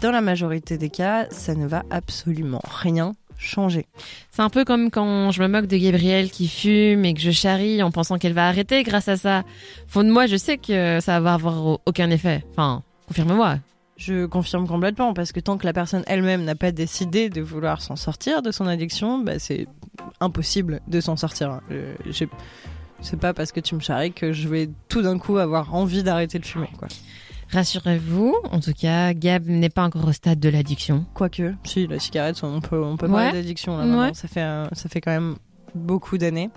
Dans 0.02 0.10
la 0.10 0.20
majorité 0.20 0.76
des 0.76 0.90
cas, 0.90 1.26
ça 1.30 1.54
ne 1.54 1.66
va 1.66 1.84
absolument 1.90 2.60
rien 2.64 3.14
changer. 3.38 3.86
C'est 4.30 4.42
un 4.42 4.50
peu 4.50 4.64
comme 4.64 4.90
quand 4.90 5.30
je 5.30 5.42
me 5.42 5.48
moque 5.48 5.66
de 5.66 5.76
Gabrielle 5.76 6.30
qui 6.30 6.48
fume 6.48 7.04
et 7.04 7.14
que 7.14 7.20
je 7.20 7.30
charrie 7.30 7.82
en 7.82 7.90
pensant 7.90 8.18
qu'elle 8.18 8.32
va 8.32 8.48
arrêter 8.48 8.82
grâce 8.82 9.08
à 9.08 9.16
ça. 9.16 9.44
Fond 9.86 10.04
de 10.04 10.10
moi, 10.10 10.26
je 10.26 10.36
sais 10.36 10.58
que 10.58 10.98
ça 11.00 11.20
va 11.20 11.34
avoir 11.34 11.78
aucun 11.86 12.10
effet. 12.10 12.44
Enfin, 12.52 12.82
confirme-moi. 13.08 13.58
Je 13.96 14.26
confirme 14.26 14.66
complètement 14.66 15.14
parce 15.14 15.30
que 15.30 15.38
tant 15.38 15.56
que 15.56 15.66
la 15.66 15.72
personne 15.72 16.02
elle-même 16.06 16.42
n'a 16.44 16.56
pas 16.56 16.72
décidé 16.72 17.28
de 17.28 17.40
vouloir 17.40 17.80
s'en 17.80 17.94
sortir 17.96 18.42
de 18.42 18.50
son 18.50 18.66
addiction, 18.66 19.18
bah, 19.18 19.38
c'est 19.38 19.68
impossible 20.20 20.80
de 20.88 21.00
s'en 21.00 21.16
sortir. 21.16 21.60
Euh, 21.70 21.94
C'est 23.00 23.20
pas 23.20 23.34
parce 23.34 23.52
que 23.52 23.60
tu 23.60 23.74
me 23.74 23.80
charries 23.80 24.12
que 24.12 24.32
je 24.32 24.48
vais 24.48 24.68
tout 24.88 25.02
d'un 25.02 25.18
coup 25.18 25.36
avoir 25.38 25.74
envie 25.74 26.02
d'arrêter 26.02 26.38
de 26.38 26.46
fumer. 26.46 26.70
Quoi. 26.78 26.88
Rassurez-vous, 27.54 28.34
en 28.50 28.58
tout 28.60 28.72
cas, 28.72 29.14
Gab 29.14 29.46
n'est 29.46 29.68
pas 29.70 29.84
encore 29.84 30.06
au 30.08 30.12
stade 30.12 30.40
de 30.40 30.48
l'addiction. 30.48 31.06
Quoique, 31.14 31.54
si, 31.64 31.86
la 31.86 32.00
cigarette, 32.00 32.40
on 32.42 32.60
peut, 32.60 32.82
on 32.82 32.96
peut 32.96 33.06
Ouais. 33.06 33.12
parler 33.12 33.32
d'addiction 33.40 33.78
là 33.78 33.84
maintenant. 33.84 34.02
Ouais. 34.08 34.14
Ça, 34.14 34.26
fait, 34.28 34.40
ça 34.72 34.88
fait 34.88 35.00
quand 35.00 35.12
même 35.12 35.36
beaucoup 35.74 36.18
d'années. 36.18 36.50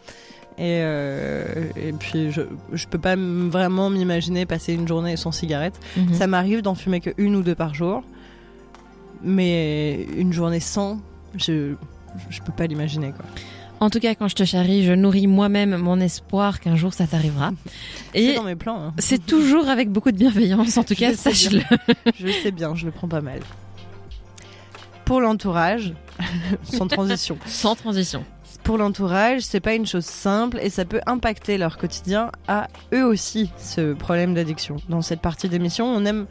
Et, 0.58 0.80
euh, 0.82 1.46
et 1.76 1.94
puis, 1.94 2.32
je, 2.32 2.42
je 2.74 2.88
peux 2.88 2.98
pas 2.98 3.16
vraiment 3.16 3.92
m'imaginer 3.92 4.48
passer 4.48 4.74
une 4.74 4.88
journée 4.88 5.16
sans 5.18 5.32
cigarette. 5.32 5.80
Mhm. 5.98 6.16
Ça 6.16 6.26
m'arrive 6.26 6.64
d'en 6.64 6.74
fumer 6.74 7.00
que 7.00 7.12
une 7.20 7.36
ou 7.36 7.44
deux 7.44 7.54
par 7.54 7.76
jour. 7.76 8.04
Mais 9.24 10.04
une 10.18 10.34
journée 10.34 10.60
sans, 10.60 11.00
je, 11.36 11.74
je 12.30 12.42
peux 12.42 12.52
pas 12.52 12.66
l'imaginer. 12.68 13.12
quoi. 13.12 13.26
En 13.80 13.90
tout 13.92 14.00
cas, 14.00 14.16
quand 14.16 14.28
je 14.28 14.36
te 14.36 14.44
charrie, 14.44 14.84
je 14.84 14.94
nourris 14.94 15.28
moi-même 15.28 15.78
mon 15.78 16.00
espoir 16.00 16.60
qu'un 16.60 16.76
jour 16.76 16.94
ça 16.94 17.06
t'arrivera. 17.06 17.52
C'est 18.14 18.22
Et 18.22 18.36
dans 18.36 18.44
mes 18.44 18.56
plans. 18.56 18.82
hein. 18.82 18.94
c'est 18.98 19.24
toujours 19.24 19.70
avec 19.70 19.92
beaucoup 19.92 20.12
de 20.12 20.18
bienveillance, 20.18 20.78
en 20.78 20.84
tout 20.84 20.96
Je 20.96 21.00
cas, 21.00 21.14
sache-le. 21.14 21.62
Je 22.20 22.28
sais 22.28 22.52
bien, 22.52 22.74
je 22.74 22.86
le 22.86 22.92
prends 22.92 23.08
pas 23.08 23.22
mal. 23.22 23.40
Pour 25.06 25.22
l'entourage, 25.22 25.94
sans 26.64 26.88
transition. 26.88 27.38
Sans 27.46 27.76
transition. 27.76 28.26
Pour 28.64 28.78
l'entourage, 28.78 29.42
c'est 29.42 29.60
pas 29.62 29.76
une 29.76 29.86
chose 29.86 30.06
simple 30.06 30.60
et 30.62 30.70
ça 30.70 30.84
peut 30.84 31.00
impacter 31.06 31.58
leur 31.58 31.78
quotidien 31.78 32.32
à 32.48 32.68
eux 32.94 33.06
aussi, 33.06 33.52
ce 33.58 33.94
problème 33.94 34.34
d'addiction. 34.34 34.78
Dans 34.90 35.02
cette 35.02 35.22
partie 35.22 35.48
d'émission, 35.48 35.86
on 35.86 36.04
aime 36.04 36.26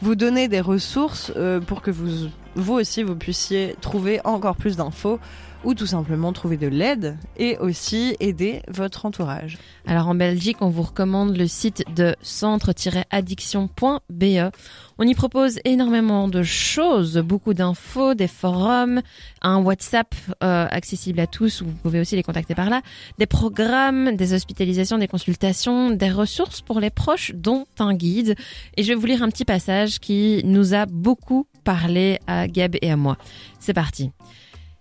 vous 0.00 0.14
donner 0.14 0.48
des 0.48 0.60
ressources 0.60 1.32
euh, 1.36 1.60
pour 1.60 1.82
que 1.82 1.90
vous, 1.90 2.28
vous 2.54 2.74
aussi, 2.74 3.02
vous 3.02 3.16
puissiez 3.16 3.74
trouver 3.80 4.20
encore 4.24 4.56
plus 4.56 4.76
d'infos 4.76 5.18
ou 5.64 5.74
tout 5.74 5.86
simplement 5.86 6.32
trouver 6.32 6.56
de 6.56 6.66
l'aide 6.66 7.16
et 7.36 7.58
aussi 7.58 8.16
aider 8.20 8.62
votre 8.68 9.06
entourage. 9.06 9.58
Alors 9.86 10.08
en 10.08 10.14
Belgique, 10.14 10.58
on 10.60 10.68
vous 10.68 10.82
recommande 10.82 11.36
le 11.36 11.46
site 11.46 11.84
de 11.94 12.16
centre-addiction.be. 12.22 14.50
On 14.98 15.06
y 15.06 15.14
propose 15.14 15.58
énormément 15.64 16.28
de 16.28 16.42
choses, 16.42 17.18
beaucoup 17.18 17.54
d'infos, 17.54 18.14
des 18.14 18.28
forums, 18.28 19.02
un 19.42 19.58
WhatsApp 19.58 20.14
euh, 20.42 20.66
accessible 20.70 21.20
à 21.20 21.26
tous, 21.26 21.62
où 21.62 21.66
vous 21.66 21.76
pouvez 21.82 22.00
aussi 22.00 22.14
les 22.14 22.22
contacter 22.22 22.54
par 22.54 22.70
là, 22.70 22.82
des 23.18 23.26
programmes, 23.26 24.16
des 24.16 24.34
hospitalisations, 24.34 24.98
des 24.98 25.08
consultations, 25.08 25.90
des 25.90 26.10
ressources 26.10 26.60
pour 26.60 26.78
les 26.78 26.90
proches, 26.90 27.32
dont 27.34 27.66
un 27.78 27.94
guide. 27.94 28.36
Et 28.76 28.82
je 28.82 28.88
vais 28.88 28.94
vous 28.94 29.06
lire 29.06 29.22
un 29.22 29.28
petit 29.28 29.44
passage 29.44 29.98
qui 29.98 30.42
nous 30.44 30.74
a 30.74 30.86
beaucoup 30.86 31.46
parlé 31.64 32.18
à 32.26 32.46
Gab 32.46 32.76
et 32.80 32.90
à 32.90 32.96
moi. 32.96 33.16
C'est 33.58 33.74
parti. 33.74 34.10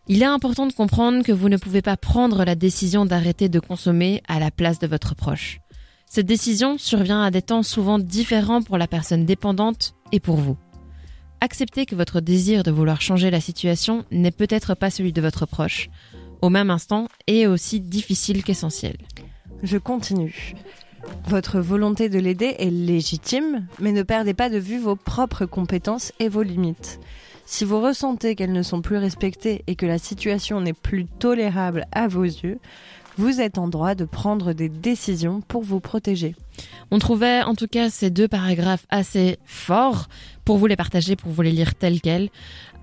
Il 0.08 0.22
est 0.22 0.26
important 0.26 0.68
de 0.68 0.74
comprendre 0.74 1.24
que 1.24 1.32
vous 1.32 1.48
ne 1.48 1.56
pouvez 1.56 1.82
pas 1.82 1.96
prendre 1.96 2.44
la 2.44 2.56
décision 2.56 3.06
d'arrêter 3.06 3.48
de 3.48 3.60
consommer 3.60 4.22
à 4.28 4.40
la 4.40 4.52
place 4.52 4.80
de 4.80 4.88
votre 4.88 5.16
proche. 5.16 5.60
Cette 6.06 6.26
décision 6.26 6.78
survient 6.78 7.24
à 7.24 7.32
des 7.32 7.42
temps 7.42 7.64
souvent 7.64 8.00
différents 8.00 8.62
pour 8.62 8.78
la 8.78 8.88
personne 8.88 9.26
dépendante 9.26 9.96
et 10.12 10.20
pour 10.20 10.36
vous. 10.36 10.58
Acceptez 11.40 11.86
que 11.86 11.96
votre 11.96 12.20
désir 12.20 12.64
de 12.64 12.72
vouloir 12.72 13.02
changer 13.02 13.32
la 13.32 13.40
situation 13.40 14.04
n'est 14.12 14.32
peut-être 14.32 14.76
pas 14.76 14.90
celui 14.90 15.14
de 15.14 15.22
votre 15.22 15.46
proche, 15.46 15.90
au 16.42 16.50
même 16.50 16.70
instant 16.70 17.08
et 17.28 17.48
aussi 17.48 17.80
difficile 17.80 18.44
qu'essentiel. 18.44 18.98
Je 19.64 19.78
continue. 19.78 20.54
Votre 21.28 21.60
volonté 21.60 22.10
de 22.10 22.20
l'aider 22.20 22.56
est 22.60 22.70
légitime, 22.70 23.68
mais 23.80 23.94
ne 23.94 24.04
perdez 24.04 24.34
pas 24.34 24.50
de 24.50 24.58
vue 24.58 24.80
vos 24.80 24.96
propres 24.96 25.46
compétences 25.46 26.12
et 26.20 26.30
vos 26.30 26.44
limites. 26.44 27.00
Si 27.56 27.66
vous 27.66 27.80
ressentez 27.80 28.34
qu'elles 28.34 28.52
ne 28.52 28.64
sont 28.64 28.82
plus 28.82 28.98
respectées 28.98 29.64
et 29.68 29.76
que 29.76 29.86
la 29.86 30.00
situation 30.00 30.60
n'est 30.60 30.74
plus 30.74 31.06
tolérable 31.06 31.86
à 31.92 32.08
vos 32.08 32.24
yeux, 32.24 32.58
vous 33.16 33.42
êtes 33.42 33.60
en 33.60 33.68
droit 33.68 33.94
de 33.94 34.06
prendre 34.06 34.54
des 34.54 34.70
décisions 34.70 35.40
pour 35.42 35.62
vous 35.62 35.80
protéger. 35.80 36.36
On 36.90 36.98
trouvait 36.98 37.44
en 37.44 37.54
tout 37.54 37.68
cas 37.68 37.92
ces 37.92 38.10
deux 38.10 38.28
paragraphes 38.28 38.88
assez 38.90 39.38
forts 39.46 40.08
pour 40.46 40.58
vous 40.58 40.66
les 40.66 40.76
partager, 40.76 41.16
pour 41.16 41.32
vous 41.32 41.44
les 41.44 41.52
lire 41.52 41.76
tels 41.76 42.02
quels. 42.02 42.32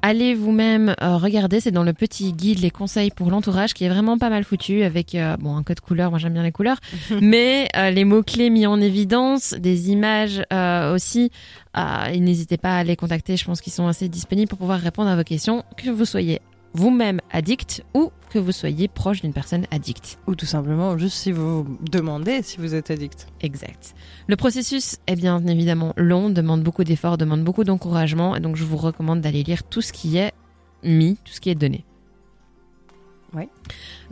Allez 0.02 0.34
vous-même 0.34 0.94
euh, 1.02 1.18
regarder, 1.18 1.60
c'est 1.60 1.70
dans 1.70 1.82
le 1.82 1.92
petit 1.92 2.32
guide 2.32 2.60
les 2.60 2.70
conseils 2.70 3.10
pour 3.10 3.30
l'entourage 3.30 3.74
qui 3.74 3.84
est 3.84 3.88
vraiment 3.90 4.16
pas 4.16 4.30
mal 4.30 4.44
foutu 4.44 4.82
avec 4.82 5.14
euh, 5.14 5.36
bon 5.36 5.56
un 5.56 5.62
code 5.62 5.80
couleur, 5.80 6.10
moi 6.10 6.18
j'aime 6.18 6.32
bien 6.32 6.42
les 6.42 6.52
couleurs, 6.52 6.78
mais 7.20 7.68
euh, 7.76 7.90
les 7.90 8.04
mots 8.04 8.22
clés 8.22 8.48
mis 8.48 8.66
en 8.66 8.80
évidence, 8.80 9.52
des 9.52 9.90
images 9.90 10.42
euh, 10.52 10.94
aussi. 10.94 11.30
Euh, 11.76 12.06
et 12.06 12.18
n'hésitez 12.18 12.56
pas 12.56 12.78
à 12.78 12.84
les 12.84 12.96
contacter, 12.96 13.36
je 13.36 13.44
pense 13.44 13.60
qu'ils 13.60 13.72
sont 13.72 13.86
assez 13.86 14.08
disponibles 14.08 14.48
pour 14.48 14.58
pouvoir 14.58 14.80
répondre 14.80 15.10
à 15.10 15.16
vos 15.16 15.22
questions, 15.22 15.64
que 15.76 15.90
vous 15.90 16.06
soyez 16.06 16.40
vous-même 16.74 17.20
addict 17.30 17.84
ou 17.94 18.10
que 18.30 18.38
vous 18.38 18.52
soyez 18.52 18.88
proche 18.88 19.22
d'une 19.22 19.32
personne 19.32 19.66
addicte. 19.70 20.18
Ou 20.26 20.34
tout 20.34 20.46
simplement 20.46 20.96
juste 20.96 21.16
si 21.16 21.32
vous 21.32 21.66
demandez 21.90 22.42
si 22.42 22.58
vous 22.58 22.74
êtes 22.74 22.90
addict. 22.90 23.26
Exact. 23.40 23.94
Le 24.28 24.36
processus 24.36 24.98
est 25.06 25.16
bien 25.16 25.44
évidemment 25.46 25.92
long, 25.96 26.30
demande 26.30 26.62
beaucoup 26.62 26.84
d'efforts, 26.84 27.18
demande 27.18 27.42
beaucoup 27.42 27.64
d'encouragement, 27.64 28.36
et 28.36 28.40
donc 28.40 28.56
je 28.56 28.64
vous 28.64 28.76
recommande 28.76 29.20
d'aller 29.20 29.42
lire 29.42 29.64
tout 29.64 29.82
ce 29.82 29.92
qui 29.92 30.16
est 30.16 30.32
mis, 30.82 31.16
tout 31.24 31.32
ce 31.32 31.40
qui 31.40 31.50
est 31.50 31.54
donné. 31.54 31.84
Ouais. 33.34 33.48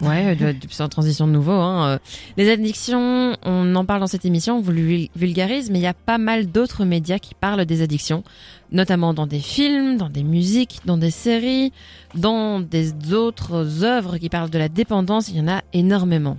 Ouais, 0.00 0.36
de- 0.36 0.52
de- 0.52 0.56
c'est 0.70 0.82
en 0.82 0.88
transition 0.88 1.26
de 1.26 1.32
nouveau. 1.32 1.50
Hein. 1.52 1.88
euh. 1.88 1.98
Les 2.36 2.50
addictions, 2.50 3.36
on 3.42 3.74
en 3.74 3.84
parle 3.84 3.98
dans 4.00 4.06
cette 4.06 4.24
émission, 4.24 4.58
on 4.58 4.60
vous 4.60 4.70
le 4.70 4.80
vul- 4.80 5.08
vulgarise, 5.16 5.70
mais 5.70 5.78
il 5.80 5.82
y 5.82 5.86
a 5.88 5.94
pas 5.94 6.18
mal 6.18 6.46
d'autres 6.46 6.84
médias 6.84 7.18
qui 7.18 7.34
parlent 7.34 7.64
des 7.64 7.82
addictions, 7.82 8.22
notamment 8.70 9.14
dans 9.14 9.26
des 9.26 9.40
films, 9.40 9.96
dans 9.96 10.08
des 10.08 10.22
musiques, 10.22 10.80
dans 10.84 10.98
des 10.98 11.10
séries, 11.10 11.72
dans 12.14 12.60
des 12.60 12.92
autres 13.12 13.82
œuvres 13.84 14.18
qui 14.18 14.28
parlent 14.28 14.50
de 14.50 14.58
la 14.58 14.68
dépendance, 14.68 15.28
il 15.30 15.36
y 15.38 15.40
en 15.40 15.48
a 15.48 15.62
énormément. 15.72 16.38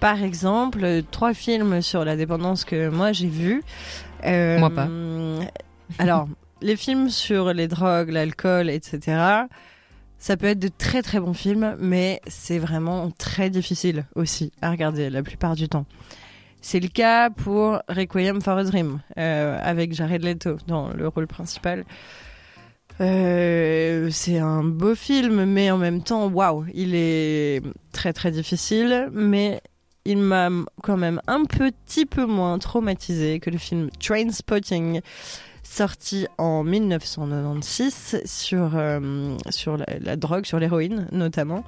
Par 0.00 0.20
exemple, 0.24 0.80
euh, 0.82 1.02
trois 1.08 1.34
films 1.34 1.80
sur 1.82 2.04
la 2.04 2.16
dépendance 2.16 2.64
que 2.64 2.88
moi 2.88 3.12
j'ai 3.12 3.28
vus. 3.28 3.62
Euh, 4.24 4.58
Moi 4.58 4.70
pas. 4.70 4.88
Alors, 6.00 6.26
les 6.60 6.74
films 6.76 7.08
sur 7.10 7.52
les 7.52 7.68
drogues, 7.68 8.10
l'alcool, 8.10 8.68
etc. 8.70 9.44
Ça 10.22 10.36
peut 10.36 10.46
être 10.46 10.60
de 10.60 10.68
très 10.68 11.02
très 11.02 11.18
bons 11.18 11.34
films, 11.34 11.76
mais 11.80 12.20
c'est 12.28 12.60
vraiment 12.60 13.10
très 13.10 13.50
difficile 13.50 14.06
aussi 14.14 14.52
à 14.62 14.70
regarder 14.70 15.10
la 15.10 15.20
plupart 15.20 15.56
du 15.56 15.68
temps. 15.68 15.84
C'est 16.60 16.78
le 16.78 16.86
cas 16.86 17.28
pour 17.28 17.80
Requiem 17.88 18.40
for 18.40 18.56
a 18.56 18.62
Dream, 18.62 19.00
euh, 19.18 19.58
avec 19.60 19.92
Jared 19.92 20.22
Leto 20.22 20.58
dans 20.68 20.90
le 20.90 21.08
rôle 21.08 21.26
principal. 21.26 21.84
Euh, 23.00 24.10
c'est 24.12 24.38
un 24.38 24.62
beau 24.62 24.94
film, 24.94 25.44
mais 25.44 25.72
en 25.72 25.78
même 25.78 26.04
temps, 26.04 26.28
waouh, 26.28 26.66
il 26.72 26.94
est 26.94 27.60
très 27.90 28.12
très 28.12 28.30
difficile, 28.30 29.08
mais 29.12 29.60
il 30.04 30.18
m'a 30.18 30.50
quand 30.84 30.96
même 30.96 31.20
un 31.26 31.42
petit 31.46 32.06
peu 32.06 32.26
moins 32.26 32.60
traumatisé 32.60 33.40
que 33.40 33.50
le 33.50 33.58
film 33.58 33.90
Trainspotting, 33.98 35.00
sorti 35.72 36.26
en 36.36 36.64
1996 36.64 38.22
sur, 38.26 38.72
euh, 38.74 39.36
sur 39.48 39.78
la, 39.78 39.86
la 40.00 40.16
drogue, 40.16 40.44
sur 40.44 40.58
l'héroïne 40.58 41.06
notamment, 41.12 41.64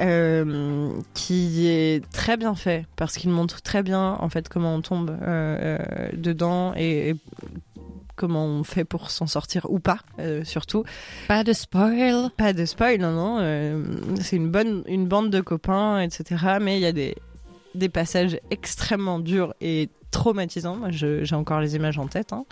euh, 0.00 0.90
qui 1.12 1.66
est 1.68 2.02
très 2.12 2.38
bien 2.38 2.54
fait 2.54 2.86
parce 2.96 3.16
qu'il 3.18 3.30
montre 3.30 3.60
très 3.60 3.82
bien 3.82 4.16
en 4.20 4.28
fait 4.30 4.48
comment 4.48 4.74
on 4.74 4.80
tombe 4.80 5.14
euh, 5.22 5.78
dedans 6.14 6.72
et, 6.76 7.10
et 7.10 7.16
comment 8.16 8.46
on 8.46 8.64
fait 8.64 8.84
pour 8.84 9.10
s'en 9.10 9.26
sortir 9.26 9.66
ou 9.68 9.80
pas 9.80 9.98
surtout. 10.44 10.84
Pas 11.28 11.44
de 11.44 11.52
spoil. 11.52 12.30
Pas 12.38 12.54
de 12.54 12.64
spoil, 12.64 13.00
non, 13.00 13.12
non. 13.12 13.84
c'est 14.20 14.36
une 14.36 14.50
bonne 14.50 14.82
une 14.86 15.06
bande 15.06 15.28
de 15.30 15.40
copains, 15.42 16.00
etc. 16.00 16.56
Mais 16.60 16.78
il 16.78 16.80
y 16.82 16.86
a 16.86 16.92
des, 16.92 17.16
des 17.74 17.88
passages 17.90 18.38
extrêmement 18.50 19.18
durs 19.18 19.54
et 19.60 19.90
traumatisants. 20.10 20.76
Moi, 20.76 20.88
j'ai 20.90 21.34
encore 21.34 21.60
les 21.60 21.74
images 21.76 21.98
en 21.98 22.06
tête. 22.06 22.32
hein. 22.32 22.44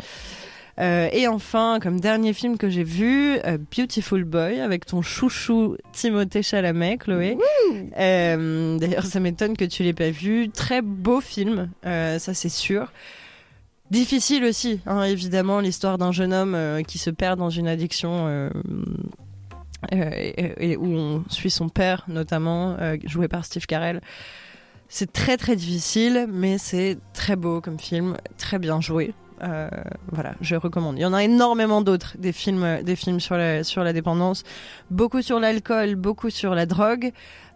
Euh, 0.79 1.09
et 1.13 1.27
enfin, 1.27 1.79
comme 1.81 2.01
dernier 2.01 2.33
film 2.33 2.57
que 2.57 2.71
j'ai 2.71 2.85
vu, 2.85 3.39
euh, 3.45 3.59
Beautiful 3.77 4.25
Boy, 4.25 4.61
avec 4.61 4.87
ton 4.87 5.03
chouchou 5.03 5.77
Timothée 5.93 6.43
Chalamet, 6.43 6.99
Chloé. 6.99 7.37
Euh, 7.99 8.79
D'ailleurs, 8.79 9.05
ça 9.05 9.21
m'étonne 9.21 9.57
que 9.57 9.65
tu 9.65 9.83
l'aies 9.83 9.93
pas 9.93 10.11
vu. 10.11 10.49
Très 10.51 10.83
beau 10.83 11.21
film, 11.21 11.71
ça 11.83 12.19
c'est 12.35 12.49
sûr. 12.49 12.93
Difficile 13.91 14.45
aussi, 14.45 14.81
hein, 14.87 15.03
évidemment, 15.03 15.61
l'histoire 15.61 15.99
d'un 15.99 16.13
jeune 16.13 16.33
homme 16.33 16.83
qui 16.87 16.99
se 16.99 17.11
perd 17.11 17.39
dans 17.39 17.51
une 17.51 17.67
addiction 17.67 18.51
et, 19.91 20.71
et 20.73 20.77
où 20.77 20.87
on 20.87 21.25
suit 21.29 21.51
son 21.51 21.69
père, 21.69 22.05
notamment, 22.07 22.77
joué 23.05 23.27
par 23.27 23.45
Steve 23.45 23.67
Carell. 23.67 24.01
C'est 24.89 25.13
très 25.13 25.37
très 25.37 25.57
difficile, 25.57 26.27
mais 26.29 26.59
c'est 26.59 26.99
très 27.15 27.37
beau 27.37 27.61
comme 27.61 27.79
film, 27.79 28.17
très 28.39 28.59
bien 28.59 28.81
joué. 28.81 29.13
Euh, 29.43 29.69
voilà, 30.13 30.35
je 30.41 30.55
recommande. 30.57 30.99
Il 30.99 31.03
y 31.03 31.07
en 31.07 31.15
a 31.15 31.25
énormément 31.25 31.81
d'autres, 31.83 32.15
des 32.19 32.33
films, 32.33 32.83
des 32.83 32.97
films 32.97 33.21
sur 33.21 33.37
la, 33.37 33.65
sur 33.65 33.83
la 33.85 33.93
dépendance, 33.93 34.43
beaucoup 34.91 35.23
sur 35.23 35.41
l'alcool, 35.41 35.95
beaucoup 35.95 36.31
sur 36.31 36.55
la 36.55 36.67
drogue. 36.67 37.13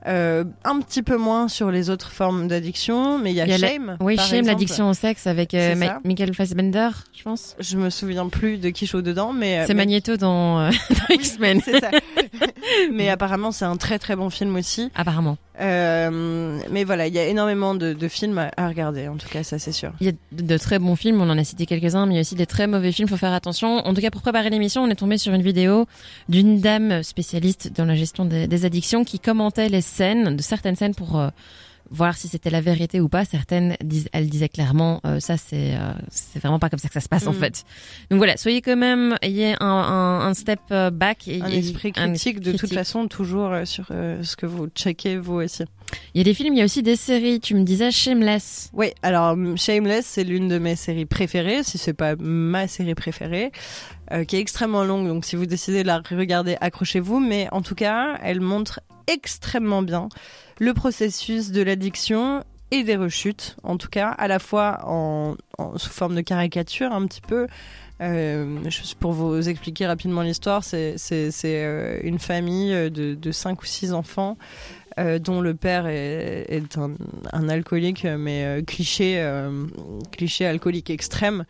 Euh, 0.06 0.44
un 0.64 0.80
petit 0.80 1.02
peu 1.02 1.16
moins 1.16 1.48
sur 1.48 1.70
les 1.70 1.88
autres 1.88 2.10
formes 2.12 2.46
d'addiction, 2.46 3.18
mais 3.18 3.30
il 3.32 3.36
y 3.36 3.40
a, 3.40 3.46
Il 3.46 3.50
y 3.50 3.54
a 3.54 3.58
la- 3.58 3.68
Shame. 3.68 3.96
Oui, 4.00 4.18
Shame, 4.18 4.44
l'addiction 4.44 4.90
au 4.90 4.92
sexe 4.92 5.26
avec 5.26 5.54
euh, 5.54 5.70
C'est 5.70 5.76
Ma-. 5.76 5.98
Michael 6.04 6.34
Fassbender, 6.34 6.90
je 7.16 7.22
pense. 7.22 7.56
Je 7.58 7.78
me 7.78 7.88
souviens 7.88 8.28
plus 8.28 8.58
de 8.58 8.68
qui 8.68 8.84
joue 8.84 9.00
dedans, 9.00 9.32
mais 9.32 9.64
C'est 9.66 9.72
mais- 9.72 9.86
Magneto 9.86 10.18
dans, 10.18 10.60
euh, 10.60 10.70
dans 11.08 11.14
X-Men. 11.14 11.62
C'est 11.64 11.80
ça. 11.80 11.90
mais 12.92 13.08
apparemment, 13.08 13.50
c'est 13.50 13.64
un 13.64 13.76
très 13.76 13.98
très 13.98 14.14
bon 14.14 14.28
film 14.28 14.54
aussi. 14.56 14.90
Apparemment. 14.94 15.38
Euh, 15.60 16.58
mais 16.70 16.82
voilà, 16.84 17.06
il 17.06 17.14
y 17.14 17.18
a 17.18 17.26
énormément 17.26 17.74
de, 17.74 17.92
de 17.92 18.08
films 18.08 18.38
à, 18.38 18.50
à 18.56 18.68
regarder, 18.68 19.06
en 19.06 19.16
tout 19.16 19.28
cas, 19.28 19.44
ça 19.44 19.58
c'est 19.58 19.72
sûr. 19.72 19.92
Il 20.00 20.06
y 20.06 20.10
a 20.10 20.12
de, 20.32 20.58
très 20.58 20.78
bons 20.78 20.96
films, 20.96 21.20
on 21.20 21.30
en 21.30 21.38
a 21.38 21.44
cité 21.44 21.64
quelques-uns, 21.66 22.06
mais 22.06 22.14
il 22.14 22.16
y 22.16 22.18
a 22.18 22.22
aussi 22.22 22.34
des 22.34 22.46
très 22.46 22.66
mauvais 22.66 22.90
films, 22.90 23.08
faut 23.08 23.16
faire 23.16 23.32
attention. 23.32 23.78
En 23.78 23.94
tout 23.94 24.00
cas, 24.00 24.10
pour 24.10 24.22
préparer 24.22 24.50
l'émission, 24.50 24.82
on 24.82 24.90
est 24.90 24.96
tombé 24.96 25.16
sur 25.16 25.32
une 25.32 25.42
vidéo 25.42 25.86
d'une 26.28 26.60
dame 26.60 27.02
spécialiste 27.02 27.72
dans 27.74 27.84
la 27.84 27.94
gestion 27.94 28.24
des, 28.24 28.48
des 28.48 28.64
addictions 28.64 29.04
qui 29.04 29.20
commentait 29.20 29.68
les 29.68 29.80
scènes, 29.80 30.36
de 30.36 30.42
certaines 30.42 30.76
scènes 30.76 30.94
pour 30.94 31.18
euh, 31.18 31.28
voir 31.94 32.16
si 32.16 32.28
c'était 32.28 32.50
la 32.50 32.60
vérité 32.60 33.00
ou 33.00 33.08
pas. 33.08 33.24
Certaines, 33.24 33.76
disent, 33.82 34.08
elle 34.12 34.28
disait 34.28 34.48
clairement, 34.48 35.00
euh, 35.06 35.20
ça 35.20 35.36
c'est 35.36 35.74
euh, 35.76 35.92
c'est 36.10 36.40
vraiment 36.40 36.58
pas 36.58 36.68
comme 36.68 36.78
ça 36.78 36.88
que 36.88 36.94
ça 36.94 37.00
se 37.00 37.08
passe 37.08 37.26
en 37.26 37.32
Mm. 37.32 37.40
fait. 37.40 37.64
Donc 38.10 38.18
voilà, 38.18 38.36
soyez 38.36 38.60
quand 38.60 38.76
même, 38.76 39.16
ayez 39.22 39.54
un, 39.60 39.66
un, 39.66 40.20
un 40.28 40.34
step 40.34 40.60
euh, 40.70 40.90
back. 40.90 41.26
Et, 41.28 41.40
Un 41.42 41.46
esprit 41.46 41.92
un 41.96 42.08
critique, 42.10 42.40
de 42.40 42.52
toute 42.52 42.72
façon, 42.74 43.08
toujours 43.08 43.50
euh, 43.52 43.64
sur 43.64 43.86
euh, 43.90 44.22
ce 44.22 44.36
que 44.36 44.46
vous 44.46 44.66
checkez 44.74 45.16
vous 45.16 45.34
aussi. 45.34 45.64
Il 46.14 46.18
y 46.18 46.20
a 46.20 46.24
des 46.24 46.34
films, 46.34 46.54
il 46.54 46.58
y 46.58 46.62
a 46.62 46.64
aussi 46.64 46.82
des 46.82 46.96
séries. 46.96 47.40
Tu 47.40 47.54
me 47.54 47.62
disais 47.62 47.90
Shameless. 47.90 48.70
Oui, 48.72 48.92
alors 49.02 49.36
Shameless, 49.56 50.06
c'est 50.06 50.24
l'une 50.24 50.48
de 50.48 50.58
mes 50.58 50.76
séries 50.76 51.06
préférées, 51.06 51.62
si 51.62 51.76
c'est 51.78 51.92
pas 51.92 52.14
ma 52.16 52.66
série 52.68 52.94
préférée, 52.94 53.52
euh, 54.12 54.24
qui 54.24 54.36
est 54.36 54.40
extrêmement 54.40 54.84
longue. 54.84 55.06
Donc 55.08 55.24
si 55.24 55.36
vous 55.36 55.46
décidez 55.46 55.82
de 55.82 55.88
la 55.88 55.98
regarder, 56.08 56.56
accrochez-vous. 56.60 57.20
Mais 57.20 57.48
en 57.52 57.62
tout 57.62 57.74
cas, 57.74 58.18
elle 58.22 58.40
montre 58.40 58.80
extrêmement 59.06 59.82
bien 59.82 60.08
le 60.58 60.72
processus 60.72 61.50
de 61.50 61.62
l'addiction 61.62 62.42
et 62.70 62.82
des 62.82 62.96
rechutes. 62.96 63.56
En 63.62 63.76
tout 63.76 63.88
cas, 63.88 64.08
à 64.08 64.26
la 64.28 64.38
fois 64.38 64.80
en, 64.86 65.36
sous 65.76 65.90
forme 65.90 66.14
de 66.14 66.20
caricature, 66.22 66.92
un 66.92 67.06
petit 67.06 67.20
peu. 67.20 67.46
Euh, 68.00 68.58
pour 68.98 69.12
vous 69.12 69.48
expliquer 69.48 69.86
rapidement 69.86 70.22
l'histoire, 70.22 70.64
c'est 70.64 70.98
c'est- 70.98 71.30
euh, 71.44 72.00
une 72.02 72.18
famille 72.18 72.72
de, 72.90 73.14
de 73.14 73.32
5 73.32 73.62
ou 73.62 73.66
6 73.66 73.92
enfants 73.92 74.36
euh, 74.98 75.18
dont 75.18 75.40
le 75.40 75.54
père 75.54 75.86
est, 75.86 76.46
est 76.48 76.78
un, 76.78 76.92
un 77.32 77.48
alcoolique, 77.48 78.04
mais 78.04 78.44
euh, 78.44 78.62
cliché, 78.62 79.16
euh, 79.18 79.66
cliché 80.12 80.46
alcoolique 80.46 80.90
extrême. 80.90 81.44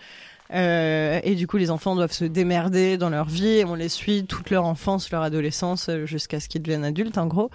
Euh, 0.52 1.20
et 1.24 1.34
du 1.34 1.46
coup, 1.46 1.56
les 1.56 1.70
enfants 1.70 1.96
doivent 1.96 2.12
se 2.12 2.26
démerder 2.26 2.98
dans 2.98 3.08
leur 3.08 3.26
vie 3.26 3.64
on 3.66 3.74
les 3.74 3.88
suit 3.88 4.26
toute 4.26 4.50
leur 4.50 4.66
enfance, 4.66 5.10
leur 5.10 5.22
adolescence, 5.22 5.90
jusqu'à 6.04 6.38
ce 6.38 6.48
qu'ils 6.48 6.62
deviennent 6.62 6.84
adultes, 6.84 7.18
en 7.18 7.26
gros. 7.26 7.50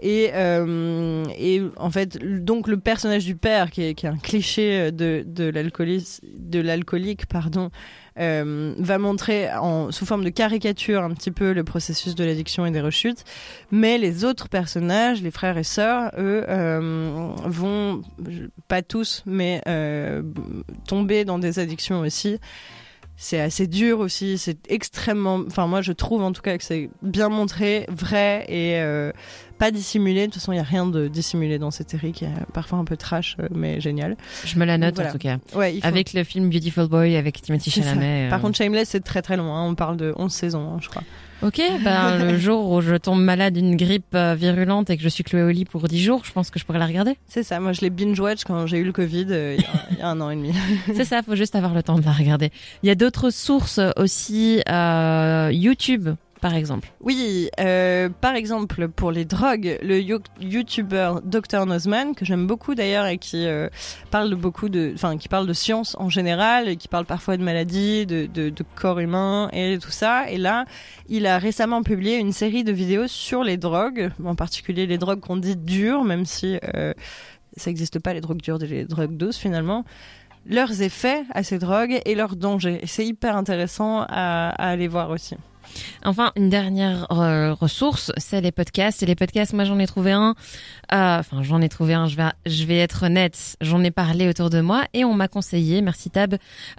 Et, 0.00 0.30
euh, 0.34 1.22
et 1.38 1.62
en 1.76 1.90
fait, 1.90 2.18
donc 2.42 2.66
le 2.66 2.78
personnage 2.78 3.26
du 3.26 3.36
père, 3.36 3.70
qui 3.70 3.82
est, 3.82 3.94
qui 3.94 4.06
est 4.06 4.08
un 4.08 4.16
cliché 4.16 4.90
de, 4.90 5.22
de 5.26 6.60
l'alcoolique, 6.60 7.26
pardon, 7.26 7.70
euh, 8.18 8.74
va 8.78 8.98
montrer 8.98 9.50
en, 9.52 9.90
sous 9.92 10.06
forme 10.06 10.24
de 10.24 10.30
caricature 10.30 11.02
un 11.02 11.10
petit 11.10 11.30
peu 11.30 11.52
le 11.52 11.64
processus 11.64 12.14
de 12.14 12.24
l'addiction 12.24 12.66
et 12.66 12.70
des 12.70 12.80
rechutes. 12.80 13.24
Mais 13.70 13.98
les 13.98 14.24
autres 14.24 14.48
personnages, 14.48 15.22
les 15.22 15.30
frères 15.30 15.58
et 15.58 15.64
sœurs, 15.64 16.10
eux, 16.18 16.44
euh, 16.48 17.32
vont, 17.44 18.02
pas 18.68 18.82
tous, 18.82 19.22
mais 19.26 19.62
euh, 19.68 20.22
tomber 20.86 21.24
dans 21.24 21.38
des 21.38 21.58
addictions 21.58 22.00
aussi. 22.00 22.38
C'est 23.16 23.40
assez 23.40 23.66
dur 23.66 23.98
aussi, 23.98 24.38
c'est 24.38 24.70
extrêmement... 24.70 25.42
Enfin 25.46 25.66
moi 25.66 25.82
je 25.82 25.92
trouve 25.92 26.22
en 26.22 26.32
tout 26.32 26.40
cas 26.40 26.56
que 26.56 26.64
c'est 26.64 26.88
bien 27.02 27.28
montré, 27.28 27.84
vrai 27.90 28.46
et 28.48 28.80
pas 29.60 29.70
dissimulé. 29.70 30.22
De 30.22 30.32
toute 30.32 30.34
façon 30.40 30.50
il 30.52 30.56
n'y 30.56 30.60
a 30.60 30.64
rien 30.64 30.86
de 30.86 31.06
dissimulé 31.06 31.58
dans 31.60 31.70
cette 31.70 31.90
série 31.90 32.10
qui 32.12 32.24
est 32.24 32.28
parfois 32.52 32.78
un 32.78 32.84
peu 32.84 32.96
trash 32.96 33.36
euh, 33.40 33.46
mais 33.54 33.80
génial. 33.80 34.16
Je 34.44 34.58
me 34.58 34.64
la 34.64 34.76
note 34.78 34.94
Voilà. 34.96 35.10
en 35.10 35.12
tout 35.12 35.18
cas. 35.18 35.36
Ouais, 35.54 35.74
faut- 35.80 35.86
Avec 35.86 36.12
le 36.14 36.24
film 36.24 36.50
Beautiful 36.50 36.88
Boy 36.88 37.14
avec 37.16 37.40
Timothy. 37.42 37.70
Chalamet. 37.70 38.26
Par 38.30 38.38
euh. 38.38 38.42
contre 38.42 38.56
Shameless 38.58 38.88
c'est 38.88 39.04
très 39.04 39.22
très 39.22 39.36
long, 39.36 39.54
hein. 39.54 39.64
on 39.68 39.74
parle 39.76 39.96
de 39.96 40.12
11 40.16 40.32
saisons 40.32 40.72
hein, 40.74 40.78
je 40.80 40.88
crois. 40.88 41.02
Ok, 41.42 41.58
ben 41.82 42.18
le 42.32 42.36
jour 42.38 42.70
où 42.70 42.80
je 42.82 42.96
tombe 42.96 43.22
malade 43.22 43.54
d'une 43.54 43.74
grippe 43.76 44.14
euh, 44.14 44.34
virulente 44.34 44.90
et 44.90 44.96
que 44.98 45.02
je 45.02 45.08
suis 45.08 45.24
clouée 45.24 45.42
au 45.42 45.48
lit 45.48 45.64
pour 45.64 45.88
10 45.88 46.02
jours, 46.02 46.22
je 46.24 46.32
pense 46.32 46.50
que 46.50 46.58
je 46.58 46.64
pourrais 46.66 46.78
la 46.78 46.86
regarder. 46.86 47.16
C'est 47.28 47.42
ça, 47.42 47.60
moi 47.60 47.72
je 47.72 47.80
l'ai 47.80 47.88
binge-watch 47.90 48.44
quand 48.44 48.66
j'ai 48.66 48.76
eu 48.78 48.84
le 48.84 48.92
Covid 48.92 49.26
euh, 49.30 49.56
il 49.58 49.62
y 49.62 49.66
a- 49.66 49.86
il 49.92 49.98
y, 49.98 50.02
a 50.02 50.08
un 50.08 50.20
an 50.20 50.28
et 50.30 50.36
demi. 50.36 50.52
C'est 50.94 51.04
ça, 51.06 51.22
faut 51.22 51.36
juste 51.36 51.54
avoir 51.56 51.72
le 51.74 51.82
temps 51.82 51.98
de 51.98 52.04
la 52.04 52.12
regarder. 52.12 52.50
Il 52.82 52.88
y 52.88 52.90
a 52.90 52.94
d'autres 52.94 53.30
sources 53.30 53.80
aussi, 53.96 54.60
euh, 54.68 55.50
YouTube 55.52 56.10
par 56.40 56.54
exemple. 56.54 56.90
Oui, 57.00 57.50
euh, 57.60 58.08
par 58.20 58.34
exemple 58.34 58.88
pour 58.88 59.12
les 59.12 59.24
drogues, 59.24 59.78
le 59.82 60.00
yo- 60.00 60.20
YouTuber 60.40 61.14
Dr 61.24 61.66
Nozman 61.66 62.14
que 62.14 62.24
j'aime 62.24 62.46
beaucoup 62.46 62.74
d'ailleurs 62.74 63.06
et 63.06 63.18
qui 63.18 63.46
euh, 63.46 63.68
parle 64.10 64.30
de 64.30 64.34
beaucoup 64.34 64.68
de, 64.68 64.94
qui 65.18 65.28
parle 65.28 65.46
de 65.46 65.52
science 65.52 65.96
en 65.98 66.08
général 66.08 66.68
et 66.68 66.76
qui 66.76 66.88
parle 66.88 67.04
parfois 67.04 67.36
de 67.36 67.42
maladies, 67.42 68.06
de, 68.06 68.52
corps 68.74 68.98
humain 69.00 69.48
et 69.52 69.78
tout 69.80 69.90
ça. 69.90 70.30
Et 70.30 70.38
là, 70.38 70.64
il 71.08 71.26
a 71.26 71.38
récemment 71.38 71.82
publié 71.82 72.16
une 72.18 72.32
série 72.32 72.64
de 72.64 72.72
vidéos 72.72 73.06
sur 73.06 73.44
les 73.44 73.56
drogues, 73.56 74.10
en 74.24 74.34
particulier 74.34 74.86
les 74.86 74.98
drogues 74.98 75.20
qu'on 75.20 75.36
dit 75.36 75.56
dures, 75.56 76.04
même 76.04 76.24
si 76.24 76.58
euh, 76.74 76.92
ça 77.56 77.70
n'existe 77.70 77.98
pas 77.98 78.14
les 78.14 78.20
drogues 78.20 78.40
dures, 78.40 78.58
les 78.58 78.84
drogues 78.84 79.16
douces 79.16 79.38
finalement 79.38 79.84
leurs 80.46 80.80
effets 80.80 81.24
à 81.34 81.42
ces 81.42 81.58
drogues 81.58 82.00
et 82.06 82.14
leurs 82.14 82.34
dangers. 82.34 82.78
Et 82.82 82.86
C'est 82.86 83.04
hyper 83.04 83.36
intéressant 83.36 84.00
à, 84.08 84.48
à 84.48 84.68
aller 84.70 84.88
voir 84.88 85.10
aussi. 85.10 85.36
Enfin, 86.04 86.32
une 86.36 86.48
dernière 86.48 87.06
euh, 87.12 87.52
ressource, 87.52 88.12
c'est 88.16 88.40
les 88.40 88.52
podcasts. 88.52 89.02
Et 89.02 89.06
les 89.06 89.14
podcasts, 89.14 89.52
moi 89.52 89.64
j'en 89.64 89.78
ai 89.78 89.86
trouvé 89.86 90.12
un. 90.12 90.34
euh, 90.92 91.18
Enfin, 91.18 91.42
j'en 91.42 91.60
ai 91.60 91.68
trouvé 91.68 91.94
un. 91.94 92.06
Je 92.06 92.16
vais, 92.16 92.28
je 92.46 92.64
vais 92.64 92.78
être 92.78 93.04
honnête. 93.04 93.56
J'en 93.60 93.82
ai 93.84 93.90
parlé 93.90 94.28
autour 94.28 94.50
de 94.50 94.60
moi 94.60 94.84
et 94.94 95.04
on 95.04 95.14
m'a 95.14 95.28
conseillé, 95.28 95.82
merci 95.82 96.10
Tab, 96.10 96.36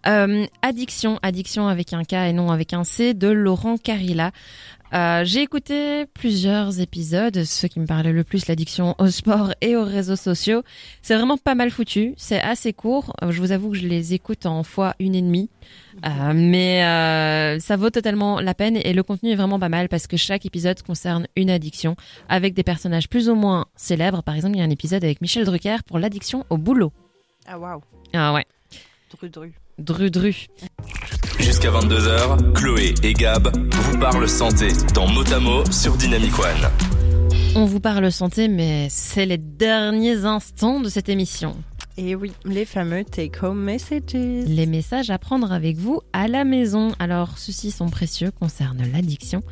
euh, 0.07 0.45
Addiction, 0.61 1.19
Addiction 1.23 1.67
avec 1.67 1.93
un 1.93 2.03
K 2.03 2.13
et 2.13 2.33
non 2.33 2.51
avec 2.51 2.73
un 2.73 2.83
C 2.83 3.13
de 3.13 3.27
Laurent 3.27 3.77
Carilla. 3.77 4.31
Euh, 4.93 5.23
j'ai 5.23 5.41
écouté 5.41 6.05
plusieurs 6.13 6.81
épisodes, 6.81 7.43
ceux 7.45 7.67
qui 7.69 7.79
me 7.79 7.85
parlaient 7.85 8.11
le 8.11 8.25
plus, 8.25 8.47
l'addiction 8.47 8.93
au 8.99 9.07
sport 9.07 9.53
et 9.61 9.75
aux 9.77 9.85
réseaux 9.85 10.17
sociaux. 10.17 10.63
C'est 11.01 11.15
vraiment 11.15 11.37
pas 11.37 11.55
mal 11.55 11.71
foutu, 11.71 12.13
c'est 12.17 12.41
assez 12.41 12.73
court. 12.73 13.13
Euh, 13.23 13.31
Je 13.31 13.39
vous 13.39 13.53
avoue 13.53 13.71
que 13.71 13.77
je 13.77 13.87
les 13.87 14.13
écoute 14.13 14.45
en 14.45 14.63
fois 14.63 14.95
une 14.99 15.15
et 15.15 15.21
demie, 15.21 15.49
Euh, 16.05 16.33
mais 16.35 17.59
ça 17.59 17.75
vaut 17.77 17.89
totalement 17.89 18.39
la 18.41 18.53
peine 18.53 18.77
et 18.77 18.93
le 18.93 19.03
contenu 19.03 19.31
est 19.31 19.35
vraiment 19.35 19.59
pas 19.59 19.69
mal 19.69 19.87
parce 19.87 20.07
que 20.07 20.17
chaque 20.17 20.45
épisode 20.45 20.81
concerne 20.81 21.27
une 21.35 21.49
addiction 21.49 21.95
avec 22.27 22.53
des 22.53 22.63
personnages 22.63 23.07
plus 23.07 23.29
ou 23.29 23.35
moins 23.35 23.65
célèbres. 23.75 24.23
Par 24.23 24.35
exemple, 24.35 24.55
il 24.55 24.59
y 24.59 24.61
a 24.61 24.65
un 24.65 24.69
épisode 24.69 25.03
avec 25.03 25.21
Michel 25.21 25.45
Drucker 25.45 25.77
pour 25.87 25.99
l'addiction 25.99 26.45
au 26.49 26.57
boulot. 26.57 26.91
Ah 27.47 27.57
waouh, 27.57 27.81
Ah 28.13 28.33
ouais, 28.33 28.45
dru 29.79 30.09
dru. 30.11 30.47
Jusqu'à 31.39 31.71
22h, 31.71 32.53
Chloé 32.53 32.93
et 33.03 33.13
Gab 33.13 33.51
vous 33.71 33.97
parlent 33.99 34.27
santé 34.29 34.67
dans 34.93 35.07
Motamo 35.07 35.63
sur 35.71 35.95
Dynamic 35.95 36.37
One. 36.37 36.69
On 37.55 37.65
vous 37.65 37.79
parle 37.79 38.11
santé, 38.11 38.47
mais 38.47 38.87
c'est 38.89 39.25
les 39.25 39.37
derniers 39.37 40.25
instants 40.25 40.79
de 40.79 40.89
cette 40.89 41.09
émission. 41.09 41.55
Et 41.97 42.15
oui, 42.15 42.31
les 42.45 42.65
fameux 42.65 43.03
take-home 43.03 43.61
messages. 43.61 44.13
Les 44.13 44.65
messages 44.65 45.09
à 45.09 45.17
prendre 45.17 45.51
avec 45.51 45.77
vous 45.77 46.01
à 46.13 46.27
la 46.27 46.43
maison. 46.43 46.91
Alors, 46.99 47.37
ceux-ci 47.37 47.71
sont 47.71 47.89
précieux, 47.89 48.31
concernent 48.31 48.85
l'addiction. 48.91 49.43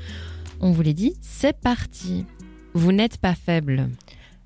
On 0.61 0.71
vous 0.71 0.81
les 0.81 0.93
dit, 0.93 1.15
c'est 1.21 1.57
parti. 1.57 2.25
Vous 2.73 2.91
n'êtes 2.91 3.17
pas 3.17 3.35
faible. 3.35 3.89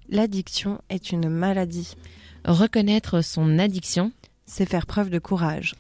L'addiction 0.10 0.80
est 0.90 1.12
une 1.12 1.30
maladie. 1.30 1.96
Reconnaître 2.46 3.22
son 3.22 3.60
addiction. 3.60 4.12
C'est 4.46 4.68
faire 4.68 4.86
preuve 4.86 5.10
de 5.10 5.20
courage. 5.20 5.76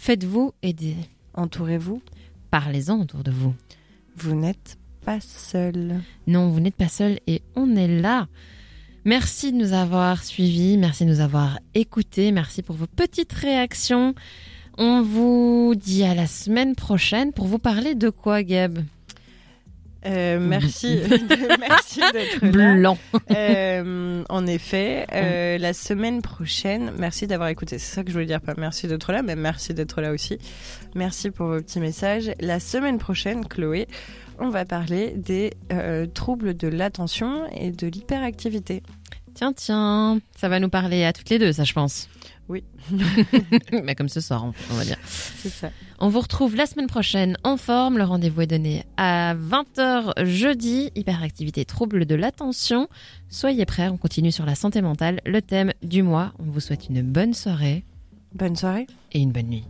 Faites-vous 0.00 0.54
aider. 0.62 0.94
Entourez-vous. 1.34 2.00
Parlez-en 2.50 3.00
autour 3.00 3.24
de 3.24 3.30
vous. 3.30 3.54
Vous 4.16 4.34
n'êtes 4.34 4.78
pas 5.04 5.20
seul. 5.20 6.00
Non, 6.26 6.48
vous 6.48 6.60
n'êtes 6.60 6.76
pas 6.76 6.88
seul 6.88 7.18
et 7.26 7.42
on 7.56 7.76
est 7.76 8.00
là. 8.00 8.28
Merci 9.04 9.52
de 9.52 9.58
nous 9.58 9.72
avoir 9.72 10.22
suivis, 10.24 10.78
merci 10.78 11.04
de 11.04 11.10
nous 11.10 11.20
avoir 11.20 11.58
écoutés, 11.74 12.32
merci 12.32 12.62
pour 12.62 12.76
vos 12.76 12.86
petites 12.86 13.32
réactions. 13.32 14.14
On 14.78 15.02
vous 15.02 15.74
dit 15.76 16.04
à 16.04 16.14
la 16.14 16.26
semaine 16.26 16.74
prochaine 16.74 17.32
pour 17.32 17.46
vous 17.46 17.58
parler 17.58 17.94
de 17.94 18.08
quoi, 18.08 18.42
Gab? 18.42 18.78
Euh, 20.06 20.38
merci, 20.40 21.00
merci 21.60 22.00
d'être 22.12 22.44
là. 22.44 22.74
Blanc. 22.74 22.98
Euh, 23.30 24.22
en 24.28 24.46
effet, 24.46 25.06
euh, 25.12 25.58
la 25.58 25.72
semaine 25.72 26.22
prochaine, 26.22 26.92
merci 26.96 27.26
d'avoir 27.26 27.48
écouté. 27.48 27.78
C'est 27.78 27.96
ça 27.96 28.02
que 28.02 28.08
je 28.08 28.14
voulais 28.14 28.26
dire, 28.26 28.40
pas 28.40 28.54
merci 28.56 28.86
d'être 28.86 29.12
là, 29.12 29.22
mais 29.22 29.36
merci 29.36 29.74
d'être 29.74 30.00
là 30.00 30.12
aussi. 30.12 30.38
Merci 30.94 31.30
pour 31.30 31.46
vos 31.46 31.60
petits 31.60 31.80
messages. 31.80 32.30
La 32.40 32.60
semaine 32.60 32.98
prochaine, 32.98 33.46
Chloé, 33.46 33.88
on 34.38 34.50
va 34.50 34.64
parler 34.64 35.14
des 35.16 35.52
troubles 36.14 36.56
de 36.56 36.68
l'attention 36.68 37.46
et 37.52 37.70
de 37.70 37.86
l'hyperactivité. 37.88 38.82
Tiens, 39.34 39.52
tiens, 39.52 40.20
ça 40.36 40.48
va 40.48 40.58
nous 40.58 40.68
parler 40.68 41.04
à 41.04 41.12
toutes 41.12 41.30
les 41.30 41.38
deux, 41.38 41.52
ça, 41.52 41.64
je 41.64 41.72
pense. 41.72 42.08
Oui. 42.48 42.64
Mais 43.84 43.94
comme 43.94 44.08
ce 44.08 44.20
soir, 44.20 44.44
on 44.44 44.52
on 44.72 44.74
va 44.76 44.84
dire. 44.84 44.96
C'est 45.04 45.50
ça. 45.50 45.70
On 45.98 46.08
vous 46.08 46.20
retrouve 46.20 46.56
la 46.56 46.64
semaine 46.66 46.86
prochaine 46.86 47.36
en 47.44 47.56
forme. 47.56 47.98
Le 47.98 48.04
rendez-vous 48.04 48.40
est 48.42 48.46
donné 48.46 48.84
à 48.96 49.34
20h 49.34 50.24
jeudi. 50.24 50.90
Hyperactivité, 50.94 51.64
trouble 51.64 52.06
de 52.06 52.14
l'attention. 52.14 52.88
Soyez 53.28 53.66
prêts, 53.66 53.88
on 53.88 53.96
continue 53.98 54.32
sur 54.32 54.46
la 54.46 54.54
santé 54.54 54.80
mentale, 54.80 55.20
le 55.26 55.42
thème 55.42 55.72
du 55.82 56.02
mois. 56.02 56.32
On 56.38 56.44
vous 56.44 56.60
souhaite 56.60 56.88
une 56.88 57.02
bonne 57.02 57.34
soirée 57.34 57.84
Bonne 58.34 58.56
soirée. 58.56 58.86
et 59.12 59.20
une 59.20 59.32
bonne 59.32 59.48
nuit. 59.48 59.64